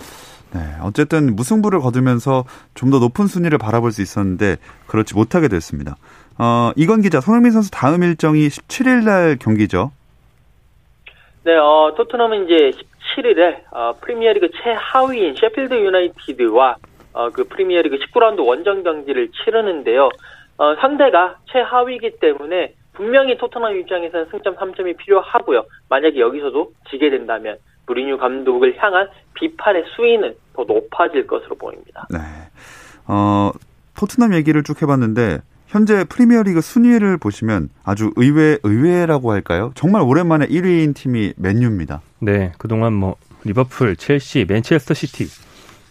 네, 0.53 0.61
어쨌든 0.83 1.35
무승부를 1.37 1.81
거두면서 1.81 2.45
좀 2.75 2.91
더 2.91 2.99
높은 2.99 3.27
순위를 3.29 3.57
바라볼 3.59 3.93
수 3.93 4.03
있었는데 4.03 4.57
그렇지 4.87 5.15
못하게 5.15 5.49
됐습니다. 5.49 5.97
어, 6.39 6.73
이건 6.77 7.03
기자, 7.03 7.21
손흥민 7.21 7.53
선수 7.53 7.71
다음 7.71 8.03
일정이 8.03 8.49
17일 8.49 9.05
날 9.05 9.37
경기죠. 9.39 9.93
네, 11.45 11.53
어, 11.57 11.95
토트넘은 11.97 12.45
이제 12.45 12.71
17일에 13.17 13.63
어, 13.71 13.95
프리미어리그 14.01 14.51
최하위인 14.63 15.37
셰필드 15.37 15.75
유나이티드와 15.75 16.77
어, 17.13 17.31
그 17.31 17.45
프리미어리그 17.45 17.99
19라운드 17.99 18.47
원정 18.47 18.83
경기를 18.83 19.31
치르는데요. 19.33 20.09
어, 20.59 20.77
상대가 20.77 21.39
최하위이기 21.51 22.19
때문에 22.21 22.75
분명히 22.93 23.37
토트넘 23.39 23.77
입장에서는 23.79 24.27
승점 24.31 24.57
3점이 24.57 24.97
필요하고요. 24.99 25.65
만약에 25.89 26.21
여기서도 26.21 26.73
지게 26.91 27.11
된다면 27.11 27.57
무리뉴 27.87 28.19
감독을 28.19 28.77
향한 28.79 29.09
비판의 29.35 29.85
수위는 29.97 30.35
더 30.55 30.65
높아질 30.65 31.27
것으로 31.27 31.57
보입니다. 31.57 32.07
네. 32.11 32.19
어, 33.09 33.51
토트넘 33.99 34.35
얘기를 34.35 34.63
쭉 34.63 34.81
해봤는데 34.83 35.39
현재 35.71 36.03
프리미어리그 36.03 36.61
순위를 36.61 37.17
보시면 37.17 37.69
아주 37.85 38.13
의외 38.17 38.59
의외라고 38.65 39.31
할까요? 39.31 39.71
정말 39.77 40.03
오랜만에 40.03 40.47
1위인 40.49 40.97
팀이 40.97 41.35
맨유입니다. 41.37 42.03
네, 42.19 42.51
그동안 42.59 42.93
뭐 42.93 43.15
리버풀, 43.45 43.95
첼시, 43.95 44.47
맨체스터 44.49 44.95
시티 44.95 45.29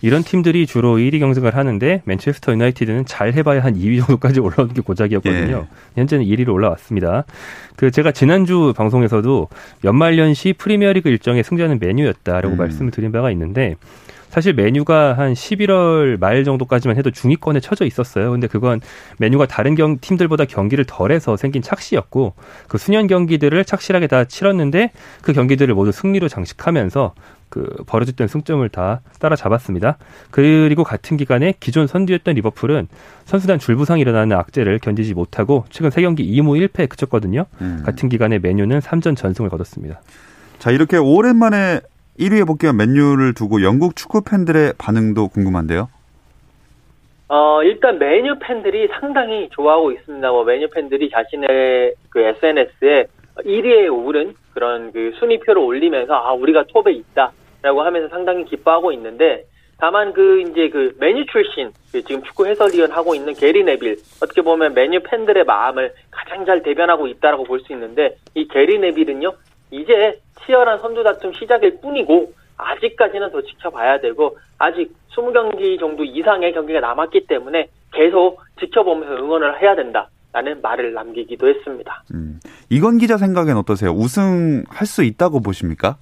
이런 0.01 0.21
팀들이 0.21 0.67
주로 0.67 0.97
1위 0.97 1.19
경쟁을 1.19 1.55
하는데 1.55 2.01
맨체스터 2.03 2.51
유나이티드는 2.51 3.05
잘 3.05 3.33
해봐야 3.33 3.63
한 3.63 3.75
2위 3.75 4.05
정도까지 4.05 4.41
올라오는 4.41 4.73
게 4.73 4.81
고작이었거든요. 4.81 5.67
예. 5.69 5.99
현재는 5.99 6.25
1위로 6.25 6.49
올라왔습니다. 6.49 7.23
그 7.77 7.89
제가 7.89 8.11
지난주 8.11 8.73
방송에서도 8.75 9.47
연말연시 9.85 10.55
프리미어리그 10.57 11.07
일정의 11.07 11.45
승자는 11.45 11.79
맨유였다라고 11.79 12.55
음. 12.55 12.57
말씀을 12.57 12.91
드린 12.91 13.13
바가 13.13 13.31
있는데 13.31 13.75
사실 14.29 14.53
맨유가 14.53 15.17
한 15.17 15.33
11월 15.33 16.19
말 16.19 16.43
정도까지만 16.43 16.97
해도 16.97 17.11
중위권에 17.11 17.59
쳐져 17.59 17.85
있었어요. 17.85 18.31
근데 18.31 18.47
그건 18.47 18.79
맨유가 19.17 19.47
다른 19.47 19.75
경, 19.75 19.97
팀들보다 19.99 20.45
경기를 20.45 20.85
덜해서 20.85 21.35
생긴 21.35 21.61
착시였고 21.61 22.33
그 22.67 22.77
수년 22.77 23.07
경기들을 23.07 23.65
착실하게 23.65 24.07
다 24.07 24.23
치렀는데 24.25 24.91
그 25.21 25.33
경기들을 25.33 25.73
모두 25.73 25.91
승리로 25.91 26.27
장식하면서 26.29 27.13
그 27.49 27.67
벌어졌던 27.87 28.27
승점을 28.27 28.67
다 28.69 29.01
따라잡았습니다. 29.19 29.97
그리고 30.29 30.83
같은 30.83 31.17
기간에 31.17 31.55
기존 31.59 31.87
선두였던 31.87 32.35
리버풀은 32.35 32.87
선수단 33.25 33.57
줄부상이 33.57 34.01
일어나는 34.01 34.37
악재를 34.37 34.77
견디지 34.79 35.15
못하고 35.15 35.65
최근 35.71 35.89
3경기 35.89 36.19
2무 36.19 36.67
1패에 36.67 36.87
그쳤거든요. 36.87 37.45
음. 37.61 37.81
같은 37.83 38.07
기간에 38.07 38.37
메뉴는 38.37 38.79
3전 38.79 39.17
전승을 39.17 39.49
거뒀습니다. 39.49 40.01
자, 40.59 40.71
이렇게 40.71 40.97
오랜만에 40.97 41.81
1위에 42.19 42.45
복귀한 42.45 42.75
맨유를 42.75 43.33
두고 43.33 43.63
영국 43.63 43.95
축구 43.95 44.21
팬들의 44.23 44.73
반응도 44.77 45.29
궁금한데요. 45.29 45.89
어, 47.29 47.63
일단 47.63 47.97
메뉴 47.97 48.35
팬들이 48.39 48.87
상당히 48.99 49.47
좋아하고 49.51 49.91
있습니다. 49.91 50.29
뭐 50.31 50.43
메뉴 50.43 50.67
팬들이 50.69 51.09
자신의 51.09 51.93
그 52.09 52.19
SNS에 52.19 53.07
1위에 53.37 53.93
오른 53.93 54.33
그런 54.53 54.91
그 54.91 55.13
순위표를 55.19 55.61
올리면서 55.61 56.13
아, 56.13 56.33
우리가 56.33 56.65
톱에 56.67 56.91
있다라고 56.91 57.83
하면서 57.83 58.09
상당히 58.09 58.43
기뻐하고 58.45 58.91
있는데 58.93 59.45
다만 59.77 60.11
그 60.11 60.41
이제 60.41 60.67
그 60.69 60.93
메뉴 60.99 61.25
출신 61.27 61.71
그 61.93 62.01
지금 62.03 62.21
축구 62.23 62.47
해설위원 62.47 62.91
하고 62.91 63.15
있는 63.15 63.33
게리 63.33 63.63
네빌 63.63 63.95
어떻게 64.21 64.41
보면 64.41 64.73
메뉴 64.73 64.99
팬들의 65.01 65.45
마음을 65.45 65.93
가장 66.11 66.45
잘 66.45 66.61
대변하고 66.63 67.07
있다라고 67.07 67.45
볼 67.45 67.61
수 67.61 67.71
있는데 67.71 68.17
이 68.35 68.45
게리 68.49 68.77
네빌은요 68.79 69.31
이제 69.71 70.19
치열한 70.45 70.79
선두 70.79 71.03
다툼 71.03 71.33
시작일 71.33 71.79
뿐이고 71.81 72.33
아직까지는 72.57 73.31
더 73.31 73.41
지켜봐야 73.41 73.99
되고 73.99 74.37
아직 74.57 74.93
20경기 75.11 75.79
정도 75.79 76.03
이상의 76.03 76.53
경기가 76.53 76.79
남았기 76.79 77.27
때문에 77.27 77.69
계속 77.93 78.41
지켜보면서 78.59 79.15
응원을 79.15 79.61
해야 79.61 79.75
된다라는 79.75 80.61
말을 80.61 80.93
남기기도 80.93 81.47
했습니다. 81.47 82.03
음, 82.13 82.39
이건 82.69 82.97
기자 82.97 83.17
생각엔 83.17 83.55
어떠세요? 83.57 83.91
우승할 83.91 84.85
수 84.85 85.03
있다고 85.03 85.41
보십니까? 85.41 85.97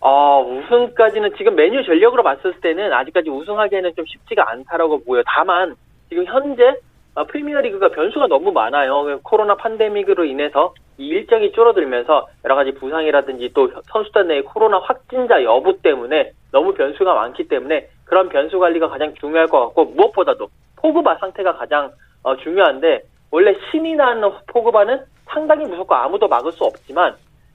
어, 0.00 0.42
우승까지는 0.42 1.36
지금 1.36 1.54
메뉴 1.54 1.84
전력으로 1.84 2.22
봤을 2.22 2.54
때는 2.60 2.92
아직까지 2.92 3.28
우승하기에는 3.28 3.94
좀 3.94 4.04
쉽지가 4.06 4.50
않다라고 4.50 5.04
보여. 5.04 5.22
다만 5.26 5.74
지금 6.08 6.24
현재 6.24 6.76
어, 7.14 7.24
프리미어리그가 7.24 7.90
변수가 7.90 8.28
너무 8.28 8.52
많아요. 8.52 9.20
코로나 9.22 9.56
팬데믹으로 9.56 10.24
인해서 10.24 10.74
이 11.00 11.08
일정이 11.08 11.50
줄어들면서 11.52 12.28
여러 12.44 12.54
가지 12.54 12.72
부상이라든지 12.72 13.52
또 13.54 13.70
선수단 13.90 14.28
내의 14.28 14.42
코로나 14.42 14.78
확진자 14.80 15.42
여부 15.42 15.80
때문에 15.80 16.32
너무 16.52 16.74
변수가 16.74 17.14
많기 17.14 17.48
때문에 17.48 17.88
그런 18.04 18.28
변수 18.28 18.58
관리가 18.58 18.88
가장 18.88 19.14
중요할 19.14 19.46
것 19.46 19.60
같고 19.60 19.86
무엇보다도 19.86 20.48
포그바 20.76 21.16
상태가 21.16 21.56
가장 21.56 21.90
어, 22.22 22.36
중요한데 22.36 23.02
원래 23.30 23.56
신이 23.70 23.94
나는 23.94 24.30
포그바는 24.48 25.00
상당히 25.26 25.64
무섭고 25.64 25.94
아무도 25.94 26.28
막을 26.28 26.52
수 26.52 26.64
없지만 26.64 27.14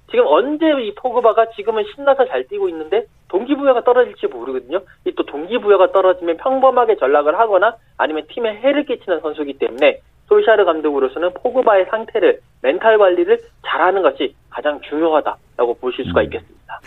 지금 0.10 0.26
언제 0.28 0.66
이 0.82 0.96
포그바가 0.96 1.52
지금은 1.52 1.84
신나서 1.94 2.26
잘 2.26 2.48
뛰고 2.48 2.70
있는데 2.70 3.06
동기부여가 3.30 3.84
떨어질지 3.84 4.28
모르거든요. 4.28 4.80
이 5.06 5.12
또 5.16 5.24
동기부여가 5.24 5.92
떨어지면 5.92 6.38
평범하게 6.38 6.98
전락을 6.98 7.38
하거나 7.38 7.76
아니면 7.98 8.24
팀에 8.30 8.56
해를 8.56 8.86
끼치는 8.86 9.20
선수이기 9.22 9.54
때문에 9.60 10.00
솔샤르 10.28 10.66
감독으로서는 10.66 11.34
포그바의 11.36 11.88
상태를 11.90 12.40
멘탈 12.62 12.98
관리를 12.98 13.40
잘하는 13.66 14.02
것이 14.02 14.36
가장 14.50 14.80
중요하다라고 14.82 15.76
보실 15.80 16.06
수가 16.06 16.22
음. 16.22 16.26
있겠습니다. 16.26 16.80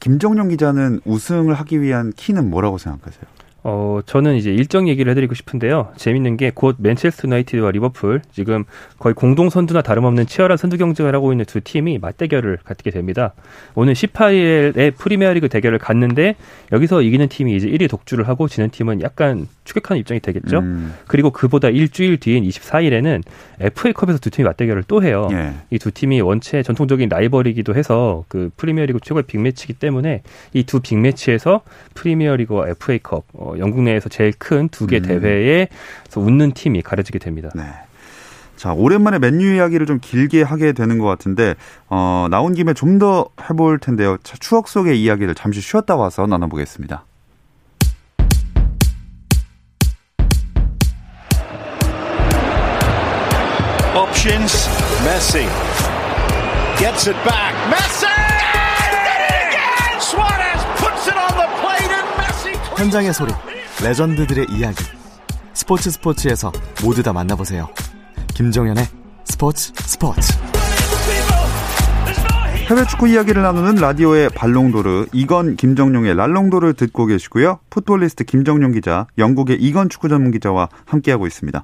김정용 0.00 0.48
기자는 0.48 1.00
우승을 1.04 1.54
하기 1.54 1.80
위한 1.82 2.10
키는 2.16 2.50
뭐라고 2.50 2.78
생각하세요? 2.78 3.39
어, 3.62 4.00
저는 4.06 4.36
이제 4.36 4.50
일정 4.50 4.88
얘기를 4.88 5.10
해드리고 5.10 5.34
싶은데요. 5.34 5.92
재밌는 5.96 6.36
게 6.38 6.50
곧 6.54 6.76
맨체스터 6.78 7.28
유나이티드와 7.28 7.70
리버풀 7.72 8.22
지금 8.32 8.64
거의 8.98 9.14
공동 9.14 9.50
선두나 9.50 9.82
다름없는 9.82 10.26
치열한 10.26 10.56
선두 10.56 10.78
경쟁을 10.78 11.14
하고 11.14 11.32
있는 11.32 11.44
두 11.44 11.60
팀이 11.60 11.98
맞대결을 11.98 12.58
갖게 12.64 12.90
됩니다. 12.90 13.34
오늘 13.74 13.92
18일에 13.94 14.96
프리미어리그 14.96 15.48
대결을 15.48 15.78
갔는데 15.78 16.36
여기서 16.72 17.02
이기는 17.02 17.28
팀이 17.28 17.54
이제 17.54 17.68
1위 17.68 17.88
독주를 17.88 18.26
하고 18.28 18.48
지는 18.48 18.70
팀은 18.70 19.02
약간 19.02 19.46
추격하는 19.64 20.00
입장이 20.00 20.20
되겠죠. 20.20 20.58
음. 20.60 20.94
그리고 21.06 21.30
그보다 21.30 21.68
일주일 21.68 22.18
뒤인 22.18 22.44
24일에는 22.44 23.22
FA컵에서 23.60 24.18
두 24.18 24.30
팀이 24.30 24.46
맞대결을 24.46 24.84
또 24.88 25.02
해요. 25.02 25.28
예. 25.32 25.52
이두 25.70 25.90
팀이 25.92 26.20
원체 26.22 26.62
전통적인 26.62 27.08
라이벌이기도 27.08 27.74
해서 27.74 28.24
그 28.28 28.50
프리미어리그 28.56 29.00
최고의 29.02 29.24
빅매치이기 29.24 29.74
때문에 29.74 30.22
이 30.54 30.64
두 30.64 30.80
빅매치에서 30.80 31.62
프리미어리그와 31.94 32.68
FA컵 32.70 33.24
어, 33.50 33.58
영국 33.58 33.82
내에서 33.82 34.08
제일 34.08 34.32
큰 34.38 34.68
두개 34.68 34.98
음. 34.98 35.02
대회에서 35.02 36.20
웃는 36.20 36.52
팀이 36.52 36.82
가려지게 36.82 37.18
됩니다. 37.18 37.50
네. 37.54 37.62
자, 38.56 38.72
오랜만에 38.74 39.18
맨유 39.18 39.54
이야기를 39.54 39.86
좀 39.86 39.98
길게 40.00 40.42
하게 40.42 40.72
되는 40.72 40.98
것 40.98 41.06
같은데, 41.06 41.54
어, 41.88 42.26
나온 42.30 42.54
김에 42.54 42.74
좀 42.74 42.98
더 42.98 43.30
해볼 43.48 43.78
텐데요. 43.78 44.18
자, 44.22 44.36
추억 44.38 44.68
속의 44.68 45.02
이야기를 45.02 45.34
잠시 45.34 45.62
쉬었다 45.62 45.96
와서 45.96 46.26
나눠보겠습니다. 46.26 47.06
options. 53.96 54.68
Messi 55.04 55.46
gets 56.78 57.06
it 57.08 57.16
back. 57.24 57.54
Messi! 57.70 58.19
현장의 62.80 63.12
소리. 63.12 63.30
레전드들의 63.84 64.46
이야기. 64.52 64.82
스포츠 65.52 65.90
스포츠에서 65.90 66.50
모두 66.82 67.02
다 67.02 67.12
만나보세요. 67.12 67.68
김정현의 68.34 68.86
스포츠 69.24 69.70
스포츠. 69.76 70.32
해외 72.70 72.86
축구 72.86 73.06
이야기를 73.06 73.42
나누는 73.42 73.74
라디오의 73.74 74.30
발롱도르 74.30 75.08
이건 75.12 75.56
김정용의 75.56 76.14
랄롱도를 76.14 76.72
듣고 76.72 77.04
계시고요. 77.04 77.58
풋볼리스트 77.68 78.24
김정용 78.24 78.72
기자, 78.72 79.06
영국의 79.18 79.58
이건 79.60 79.90
축구 79.90 80.08
전문 80.08 80.30
기자와 80.30 80.70
함께하고 80.86 81.26
있습니다. 81.26 81.62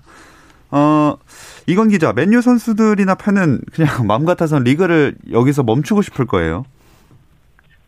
어, 0.70 1.16
이건 1.66 1.88
기자, 1.88 2.12
맨유 2.12 2.42
선수들이나 2.42 3.14
팬은 3.14 3.62
그냥 3.72 4.04
마음 4.06 4.26
같아서 4.26 4.58
리그를 4.58 5.16
여기서 5.32 5.62
멈추고 5.62 6.02
싶을 6.02 6.26
거예요. 6.26 6.66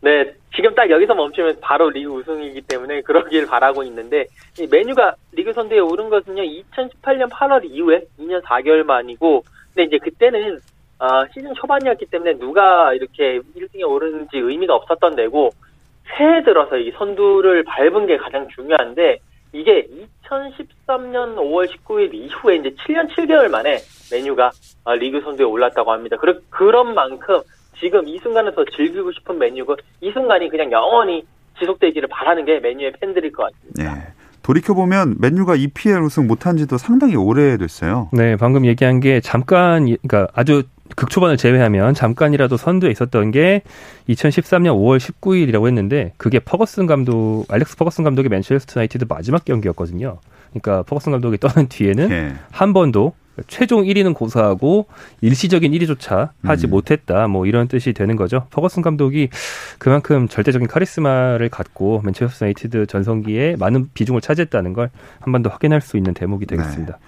네, 0.01 0.33
지금 0.55 0.73
딱 0.75 0.89
여기서 0.89 1.13
멈추면 1.13 1.57
바로 1.61 1.89
리그 1.89 2.09
우승이기 2.09 2.61
때문에 2.61 3.01
그러길 3.01 3.45
바라고 3.47 3.83
있는데 3.83 4.25
이 4.57 4.67
메뉴가 4.69 5.15
리그 5.33 5.51
선두에 5.51 5.79
오른 5.79 6.09
것은요 6.09 6.41
2018년 6.41 7.29
8월 7.29 7.65
이후에 7.65 8.03
2년 8.17 8.41
4개월 8.43 8.83
만이고 8.83 9.43
근데 9.73 9.83
이제 9.83 9.97
그때는 9.97 10.59
어, 10.99 11.25
시즌 11.33 11.53
초반이었기 11.53 12.05
때문에 12.07 12.37
누가 12.37 12.93
이렇게 12.93 13.39
1등에 13.55 13.87
오르는지 13.87 14.37
의미가 14.37 14.75
없었던 14.75 15.15
데고 15.15 15.51
새해 16.17 16.43
들어서 16.43 16.77
이 16.77 16.91
선두를 16.91 17.63
밟은 17.63 18.05
게 18.05 18.17
가장 18.17 18.47
중요한데 18.49 19.19
이게 19.51 19.87
2013년 20.23 21.35
5월 21.35 21.67
19일 21.67 22.13
이후에 22.13 22.55
이제 22.57 22.69
7년 22.69 23.09
7개월 23.15 23.49
만에 23.49 23.77
메뉴가 24.11 24.51
어, 24.85 24.95
리그 24.95 25.21
선두에 25.21 25.45
올랐다고 25.45 25.91
합니다. 25.91 26.17
그런 26.49 26.93
만큼 26.93 27.39
지금 27.79 28.07
이 28.07 28.19
순간을 28.19 28.53
더 28.55 28.65
즐기고 28.65 29.11
싶은 29.11 29.37
메뉴고 29.37 29.75
이 30.01 30.11
순간이 30.11 30.49
그냥 30.49 30.71
영원히 30.71 31.23
지속되기를 31.59 32.07
바라는 32.09 32.45
게 32.45 32.59
메뉴의 32.59 32.93
팬들일 32.99 33.31
것 33.31 33.51
같습니다. 33.51 33.95
네. 33.95 34.13
돌이켜보면 34.41 35.17
맨유가 35.19 35.55
EPL 35.55 36.01
우승 36.01 36.25
못한 36.25 36.57
지도 36.57 36.77
상당히 36.77 37.15
오래됐어요. 37.15 38.09
네, 38.13 38.35
방금 38.35 38.65
얘기한 38.65 38.99
게 38.99 39.19
잠깐, 39.19 39.85
그러니까 39.85 40.27
아주 40.33 40.63
극초반을 40.95 41.37
제외하면 41.37 41.93
잠깐이라도 41.93 42.57
선두에 42.57 42.89
있었던 42.89 43.29
게 43.31 43.61
2013년 44.07 44.73
5월 44.75 44.97
19일이라고 44.97 45.67
했는데 45.67 46.13
그게 46.17 46.39
퍼거슨 46.39 46.87
감독, 46.87 47.45
알렉스 47.49 47.77
퍼거슨 47.77 48.03
감독의 48.03 48.29
맨체스터 48.29 48.79
유나이티드 48.79 49.05
마지막 49.07 49.45
경기였거든요. 49.45 50.17
그러니까 50.49 50.83
퍼거슨 50.83 51.11
감독이 51.11 51.37
떠난 51.37 51.67
뒤에는 51.67 52.09
네. 52.09 52.33
한 52.51 52.73
번도 52.73 53.13
최종 53.47 53.83
1위는 53.83 54.13
고사하고 54.13 54.87
일시적인 55.21 55.71
1위조차 55.71 56.29
하지 56.43 56.67
음. 56.67 56.69
못했다. 56.71 57.27
뭐 57.27 57.45
이런 57.45 57.67
뜻이 57.67 57.93
되는 57.93 58.15
거죠. 58.15 58.47
퍼거슨 58.49 58.81
감독이 58.81 59.29
그만큼 59.77 60.27
절대적인 60.27 60.67
카리스마를 60.67 61.49
갖고 61.49 62.01
맨체스터 62.03 62.45
유나이티드 62.45 62.85
전성기에 62.87 63.55
많은 63.59 63.89
비중을 63.93 64.21
차지했다는 64.21 64.73
걸 64.73 64.89
한 65.21 65.31
번 65.31 65.43
더 65.43 65.49
확인할 65.49 65.81
수 65.81 65.95
있는 65.97 66.13
대목이 66.13 66.45
되겠습니다. 66.45 66.93
네. 66.93 66.99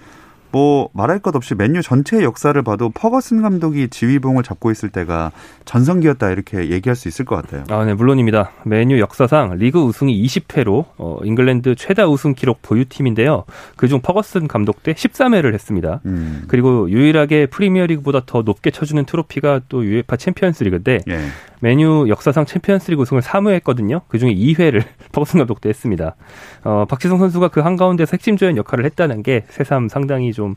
뭐 0.52 0.90
말할 0.94 1.20
것 1.20 1.36
없이 1.36 1.56
맨유 1.56 1.82
전체 1.82 2.24
역사를 2.24 2.62
봐도 2.62 2.90
퍼거슨 2.90 3.42
감독이 3.42 3.88
지휘봉을 3.90 4.44
잡고 4.44 4.72
있을 4.72 4.90
때가 4.90 5.32
전성기였다 5.66 6.30
이렇게 6.32 6.70
얘기할 6.70 6.96
수 6.96 7.08
있을 7.08 7.26
것 7.26 7.36
같아요. 7.36 7.64
아, 7.70 7.86
네, 7.86 7.94
물론입니다. 7.94 8.52
맨유 8.66 9.00
역사상 9.00 9.56
리그 9.58 9.82
우승이 9.82 10.22
20회로 10.26 10.86
어, 10.98 11.20
잉글랜드 11.24 11.76
최다 11.76 12.08
우승 12.08 12.34
기록 12.34 12.62
보유팀인데요. 12.62 13.46
그중 13.78 14.02
퍼거슨 14.02 14.48
감독 14.48 14.84
때 14.84 14.94
13회를 14.94 15.54
했습니다. 15.54 16.02
음. 16.06 16.44
그리고 16.48 16.90
유일하게 16.90 17.48
프리미어리그보다 17.48 18.22
더 18.26 18.42
높게 18.42 18.72
쳐주는 18.72 19.04
트로피가 19.06 19.62
또 19.70 19.80
UEFA 19.80 20.18
챔피언스리그인데 20.18 21.00
예. 21.10 21.20
메뉴 21.62 22.08
역사상 22.10 22.46
챔피언스리그 22.46 23.04
우승을 23.04 23.22
3회 23.22 23.54
했거든요. 23.56 24.02
그중에 24.08 24.34
2회를 24.34 24.84
퍼거슨 25.14 25.38
감독도 25.40 25.70
했습니다. 25.70 26.16
어, 26.64 26.86
박지성 26.90 27.20
선수가 27.20 27.50
그 27.50 27.60
한가운데서 27.62 28.12
핵심 28.14 28.36
조연 28.36 28.58
역할을 28.58 28.84
했다는 28.86 29.22
게 29.24 29.46
새삼 29.50 29.88
상당히 29.88 30.34
좀 30.34 30.56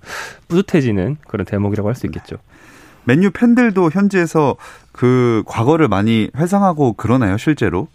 뿌듯해지는 0.49 1.19
그런 1.29 1.45
대목이라고 1.45 1.88
할 1.88 1.95
수 1.95 2.07
있겠죠. 2.07 2.37
맨유 3.05 3.33
팬들도 3.33 3.90
현지에서 3.90 4.57
그 4.93 5.43
과거를 5.47 5.88
많이 5.88 6.31
회상하고 6.37 6.95
그러나요, 6.95 7.37
실제로? 7.37 7.87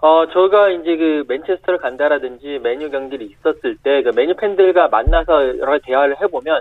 어, 0.00 0.26
저가 0.32 0.70
이제 0.70 0.96
그 0.96 1.24
맨체스터를 1.28 1.80
간다라든지 1.80 2.60
맨유 2.62 2.88
경기를 2.88 3.26
있었을 3.26 3.76
때 3.82 4.02
그 4.04 4.12
맨유 4.14 4.34
팬들과 4.36 4.86
만나서 4.88 5.58
여러 5.58 5.72
가지 5.72 5.86
대화를 5.86 6.20
해보면 6.22 6.60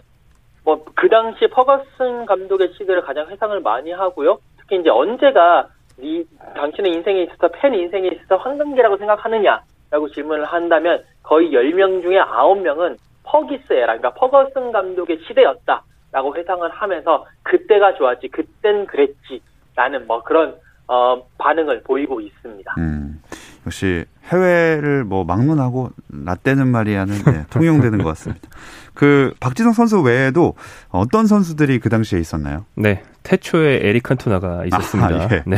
뭐 0.63 0.83
그 0.95 1.07
당시 1.07 1.47
퍼거슨 1.47 2.25
감독의 2.25 2.73
시대를 2.77 3.03
가장 3.03 3.27
회상을 3.29 3.59
많이 3.61 3.91
하고요. 3.91 4.39
특히 4.67 4.81
이제 4.81 4.89
언제가 4.89 5.67
네 5.97 6.23
당신의 6.55 6.91
인생에 6.91 7.23
있어서 7.23 7.47
팬 7.53 7.73
인생에 7.73 8.09
있어서 8.09 8.35
황금기라고 8.37 8.97
생각하느냐라고 8.97 10.11
질문을 10.13 10.45
한다면 10.45 11.03
거의 11.23 11.51
10명 11.51 12.01
중에 12.01 12.19
9명은 12.19 12.97
Fergie's 13.23 13.73
era, 13.73 13.97
그러니까 13.97 14.13
퍼거슨 14.13 14.71
감독의 14.71 15.19
시대였다라고 15.27 16.35
회상을 16.35 16.69
하면서 16.69 17.25
그때가 17.43 17.95
좋았지, 17.95 18.29
그땐 18.29 18.85
그랬지, 18.85 19.41
라는 19.75 20.07
뭐 20.07 20.23
그런 20.23 20.55
어, 20.87 21.21
반응을 21.37 21.83
보이고 21.83 22.21
있습니다. 22.21 22.75
음, 22.77 23.21
역시 23.65 24.05
해외를 24.31 25.03
뭐 25.03 25.25
막론하고 25.25 25.89
라떼는 26.09 26.67
말이야는 26.67 27.13
네, 27.13 27.45
통용되는 27.51 27.97
것 27.99 28.05
같습니다. 28.09 28.47
그 28.93 29.33
박지성 29.39 29.73
선수 29.73 30.01
외에도 30.01 30.55
어떤 30.89 31.27
선수들이 31.27 31.79
그 31.79 31.89
당시에 31.89 32.19
있었나요? 32.19 32.65
네, 32.75 33.03
태초에 33.27 33.81
에릭 33.83 34.03
칸토나가 34.03 34.63
있었습니다. 34.65 35.15
아, 35.15 35.29
예. 35.31 35.43
네. 35.45 35.57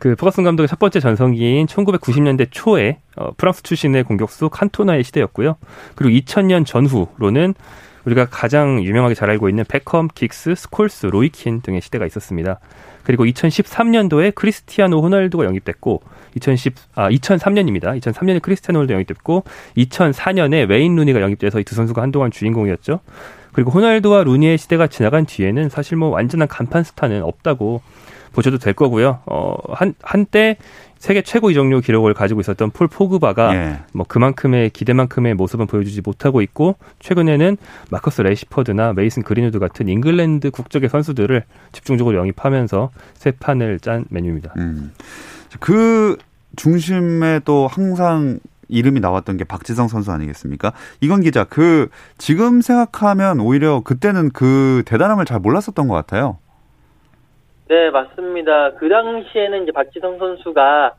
그 0.00 0.16
퍼거슨 0.16 0.42
감독의 0.42 0.66
첫 0.66 0.80
번째 0.80 0.98
전성기인 0.98 1.66
1990년대 1.66 2.48
초에 2.50 2.98
어, 3.16 3.30
프랑스 3.36 3.62
출신의 3.62 4.02
공격수 4.02 4.48
칸토나의 4.50 5.04
시대였고요. 5.04 5.56
그리고 5.94 6.18
2000년 6.18 6.66
전후로는 6.66 7.54
우리가 8.04 8.26
가장 8.26 8.82
유명하게 8.82 9.14
잘 9.14 9.30
알고 9.30 9.48
있는 9.48 9.64
베컴, 9.68 10.08
긱스, 10.14 10.54
스콜스, 10.56 11.06
로이 11.06 11.33
킨 11.33 11.60
등의 11.60 11.80
시대가 11.82 12.04
있었습니다. 12.06 12.58
그리고 13.04 13.24
2013년도에 13.24 14.34
크리스티아노 14.34 15.00
호날두가 15.00 15.44
영입됐고 15.44 16.02
2010, 16.36 16.74
아, 16.94 17.08
2003년입니다. 17.10 17.98
2003년에 18.00 18.42
크리스티아노 18.42 18.78
호날두 18.78 18.92
영입됐고 18.94 19.44
2004년에 19.76 20.68
웨인 20.68 20.96
루니가 20.96 21.20
영입돼서 21.20 21.60
이 21.60 21.64
두 21.64 21.74
선수가 21.74 22.02
한동안 22.02 22.30
주인공이었죠. 22.30 23.00
그리고 23.58 23.72
호날두와 23.72 24.22
루니의 24.22 24.56
시대가 24.56 24.86
지나간 24.86 25.26
뒤에는 25.26 25.68
사실 25.68 25.96
뭐 25.96 26.10
완전한 26.10 26.46
간판 26.46 26.84
스타는 26.84 27.24
없다고 27.24 27.82
보셔도 28.32 28.56
될 28.56 28.72
거고요. 28.72 29.18
어, 29.26 29.56
한, 29.72 29.94
한때 30.00 30.58
세계 30.98 31.22
최고 31.22 31.50
이적료 31.50 31.80
기록을 31.80 32.14
가지고 32.14 32.40
있었던 32.40 32.70
폴 32.70 32.86
포그바가 32.86 33.56
예. 33.56 33.78
뭐 33.92 34.06
그만큼의 34.06 34.70
기대만큼의 34.70 35.34
모습은 35.34 35.66
보여주지 35.66 36.02
못하고 36.04 36.40
있고 36.42 36.76
최근에는 37.00 37.56
마커스 37.90 38.22
래시퍼드나 38.22 38.92
메이슨 38.92 39.24
그린우드 39.24 39.58
같은 39.58 39.88
잉글랜드 39.88 40.52
국적의 40.52 40.88
선수들을 40.88 41.42
집중적으로 41.72 42.16
영입하면서 42.16 42.90
새 43.14 43.32
판을 43.32 43.80
짠 43.80 44.04
메뉴입니다. 44.08 44.54
음. 44.58 44.92
그 45.58 46.16
중심에 46.54 47.40
또 47.44 47.66
항상 47.66 48.38
이름이 48.68 49.00
나왔던 49.00 49.36
게 49.36 49.44
박지성 49.44 49.88
선수 49.88 50.12
아니겠습니까? 50.12 50.72
이건 51.00 51.20
기자, 51.20 51.44
그 51.44 51.88
지금 52.18 52.60
생각하면 52.60 53.40
오히려 53.40 53.82
그때는 53.84 54.30
그 54.30 54.82
대단함을 54.86 55.24
잘 55.24 55.40
몰랐었던 55.40 55.88
것 55.88 55.94
같아요. 55.94 56.38
네, 57.68 57.90
맞습니다. 57.90 58.72
그 58.74 58.88
당시에는 58.88 59.62
이제 59.62 59.72
박지성 59.72 60.18
선수가 60.18 60.94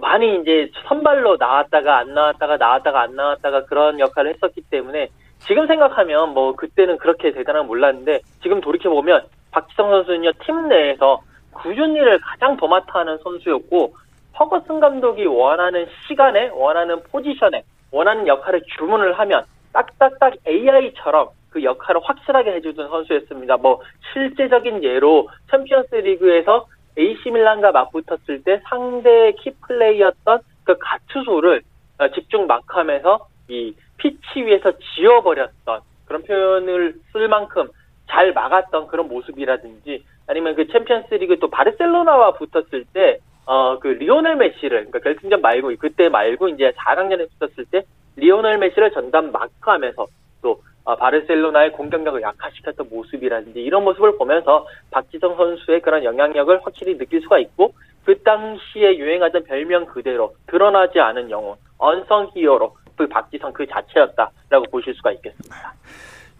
많이 0.00 0.40
이제 0.40 0.70
선발로 0.88 1.36
나왔다가 1.38 1.98
안 1.98 2.14
나왔다가 2.14 2.56
나왔다가 2.56 3.02
안 3.02 3.14
나왔다가 3.14 3.64
그런 3.66 4.00
역할을 4.00 4.34
했었기 4.34 4.62
때문에 4.70 5.08
지금 5.38 5.66
생각하면 5.66 6.30
뭐 6.30 6.56
그때는 6.56 6.98
그렇게 6.98 7.32
대단한지 7.32 7.66
몰랐는데 7.66 8.20
지금 8.42 8.60
돌이켜 8.60 8.90
보면 8.90 9.24
박지성 9.50 9.90
선수는요 9.90 10.32
팀 10.44 10.68
내에서 10.68 11.22
궂은일을 11.52 12.18
가장 12.20 12.56
도맡아 12.56 13.00
하는 13.00 13.18
선수였고 13.22 13.94
퍼거슨 14.38 14.80
감독이 14.80 15.26
원하는 15.26 15.86
시간에 16.06 16.48
원하는 16.48 17.02
포지션에 17.04 17.62
원하는 17.90 18.26
역할을 18.26 18.62
주문을 18.76 19.18
하면 19.18 19.44
딱딱딱 19.72 20.34
AI처럼 20.46 21.28
그 21.50 21.62
역할을 21.62 22.00
확실하게 22.02 22.54
해주던 22.54 22.88
선수였습니다. 22.88 23.56
뭐 23.58 23.80
실제적인 24.12 24.82
예로 24.82 25.28
챔피언스 25.50 25.94
리그에서 25.94 26.66
AC 26.98 27.30
밀란과 27.30 27.72
맞붙었을 27.72 28.42
때 28.42 28.60
상대 28.68 29.32
키플레이어였던 29.32 30.40
그 30.64 30.76
가투소를 30.78 31.62
어, 31.98 32.08
집중 32.08 32.46
마크하면서 32.46 33.26
이 33.48 33.74
피치 33.98 34.42
위에서 34.44 34.72
지워버렸던 34.78 35.80
그런 36.06 36.22
표현을 36.22 36.94
쓸 37.12 37.28
만큼 37.28 37.68
잘 38.08 38.32
막았던 38.32 38.88
그런 38.88 39.08
모습이라든지 39.08 40.04
아니면 40.26 40.54
그 40.54 40.66
챔피언스 40.66 41.14
리그 41.14 41.38
또 41.38 41.50
바르셀로나와 41.50 42.32
붙었을 42.34 42.84
때 42.92 43.18
어, 43.46 43.78
그 43.78 43.88
리오넬 43.88 44.36
메시를, 44.36 44.86
그러니까 44.86 45.00
결승전 45.00 45.40
말고, 45.40 45.72
그때 45.78 46.08
말고 46.08 46.48
이제 46.48 46.72
4강전에 46.72 47.28
붙었을 47.38 47.66
때 47.70 47.82
리오넬 48.16 48.58
메시를 48.58 48.90
전담 48.92 49.32
마크하면서 49.32 50.06
또 50.42 50.62
어, 50.84 50.96
바르셀로나의 50.96 51.72
공격력을 51.72 52.20
약화시켰던 52.20 52.88
모습이라든지 52.90 53.60
이런 53.60 53.84
모습을 53.84 54.16
보면서 54.18 54.66
박지성 54.90 55.36
선수의 55.36 55.80
그런 55.80 56.04
영향력을 56.04 56.60
확실히 56.62 56.96
느낄 56.98 57.22
수가 57.22 57.38
있고 57.38 57.72
그 58.04 58.22
당시에 58.22 58.98
유행하던 58.98 59.44
별명 59.44 59.86
그대로 59.86 60.34
드러나지 60.46 61.00
않은 61.00 61.30
영혼, 61.30 61.56
언성 61.78 62.30
히어로, 62.34 62.76
그 62.96 63.06
박지성 63.08 63.52
그 63.54 63.66
자체였다라고 63.66 64.66
보실 64.70 64.94
수가 64.94 65.12
있겠습니다. 65.12 65.74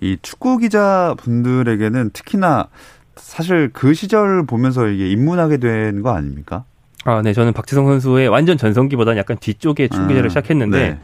이 0.00 0.18
축구 0.20 0.58
기자 0.58 1.14
분들에게는 1.18 2.10
특히나 2.10 2.68
사실 3.16 3.72
그 3.72 3.94
시절 3.94 4.44
보면서 4.46 4.86
이게 4.88 5.08
입문하게 5.08 5.56
된 5.56 6.02
거 6.02 6.10
아닙니까? 6.10 6.64
아, 7.04 7.22
네. 7.22 7.32
저는 7.32 7.52
박지성 7.52 7.86
선수의 7.86 8.28
완전 8.28 8.56
전성기보다는 8.56 9.18
약간 9.18 9.36
뒤쪽에 9.38 9.88
축구 9.88 10.08
기자를 10.08 10.26
음, 10.26 10.28
시작했는데 10.30 10.78
네. 10.78 10.98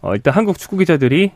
어, 0.00 0.14
일단 0.14 0.34
한국 0.34 0.58
축구 0.58 0.78
기자들이 0.78 1.32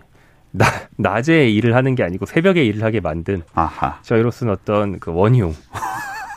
나, 0.52 0.66
낮에 0.96 1.48
일을 1.50 1.74
하는 1.74 1.94
게 1.94 2.02
아니고 2.02 2.24
새벽에 2.26 2.64
일을 2.64 2.82
하게 2.82 3.00
만든 3.00 3.42
아하. 3.54 3.98
저희로서는 4.02 4.52
어떤 4.52 4.98
그 4.98 5.12
원흉 5.12 5.54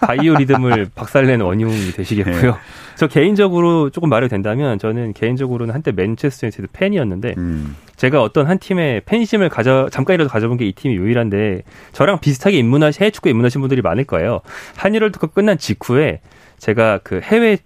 바이오 0.02 0.36
리듬을 0.36 0.88
박살내는 0.96 1.46
원흉이 1.46 1.92
되시겠고요. 1.92 2.52
네. 2.52 2.58
저 2.96 3.08
개인적으로 3.08 3.90
조금 3.92 4.10
말이 4.10 4.28
된다면 4.28 4.78
저는 4.78 5.14
개인적으로는 5.14 5.74
한때 5.74 5.94
맨체스터 5.94 6.48
유나이티드 6.48 6.68
팬이었는데 6.74 7.36
음. 7.38 7.76
제가 7.96 8.22
어떤 8.22 8.48
한 8.48 8.60
팀의 8.60 9.02
팬심을 9.06 9.48
가져 9.50 9.88
잠깐이라도 9.90 10.30
가져본 10.30 10.58
게 10.58 10.66
이 10.66 10.74
팀이 10.74 10.96
유일한데 10.96 11.64
저랑 11.94 12.20
비슷하게 12.20 12.58
입문하신 12.58 13.02
해외 13.02 13.12
축구 13.12 13.30
입문하신 13.30 13.62
분들이 13.62 13.82
많을 13.82 14.04
거예요. 14.04 14.42
한일월드컵 14.76 15.34
끝난 15.34 15.58
직후에 15.58 16.20
제가 16.60 17.00
그 17.04 17.20
해외 17.22 17.58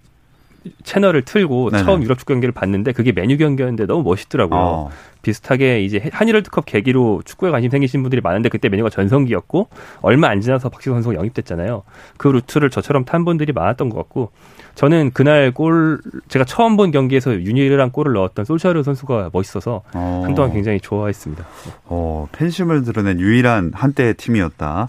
채널을 0.82 1.22
틀고 1.22 1.70
네네. 1.70 1.82
처음 1.82 2.02
유럽 2.02 2.18
축구 2.18 2.32
경기를 2.32 2.52
봤는데 2.52 2.92
그게 2.92 3.12
메뉴 3.12 3.36
경기였는데 3.36 3.86
너무 3.86 4.02
멋있더라고요. 4.02 4.58
어. 4.60 4.90
비슷하게 5.24 5.82
이제 5.82 6.00
한일 6.12 6.34
월드컵 6.36 6.66
계기로 6.66 7.22
축구에 7.24 7.50
관심 7.50 7.70
생기신 7.70 8.02
분들이 8.02 8.20
많은데 8.20 8.48
그때 8.48 8.68
메뉴가 8.68 8.90
전성기였고 8.90 9.68
얼마 10.02 10.28
안 10.28 10.40
지나서 10.40 10.68
박지성 10.68 10.94
선수가 10.94 11.16
영입됐잖아요. 11.16 11.82
그 12.16 12.28
루트를 12.28 12.70
저처럼 12.70 13.04
탄 13.04 13.24
분들이 13.24 13.52
많았던 13.52 13.88
것 13.88 13.96
같고 13.96 14.30
저는 14.74 15.12
그날 15.12 15.52
골 15.52 16.00
제가 16.28 16.44
처음 16.44 16.76
본 16.76 16.90
경기에서 16.90 17.32
유일한 17.32 17.90
골을 17.90 18.12
넣었던 18.12 18.44
솔샤르 18.44 18.82
선수가 18.82 19.30
멋있어서 19.32 19.82
어. 19.94 20.22
한동안 20.24 20.52
굉장히 20.52 20.80
좋아했습니다. 20.80 21.44
어, 21.84 22.28
팬심을 22.32 22.82
드러낸 22.84 23.20
유일한 23.20 23.72
한때의 23.74 24.14
팀이었다. 24.14 24.88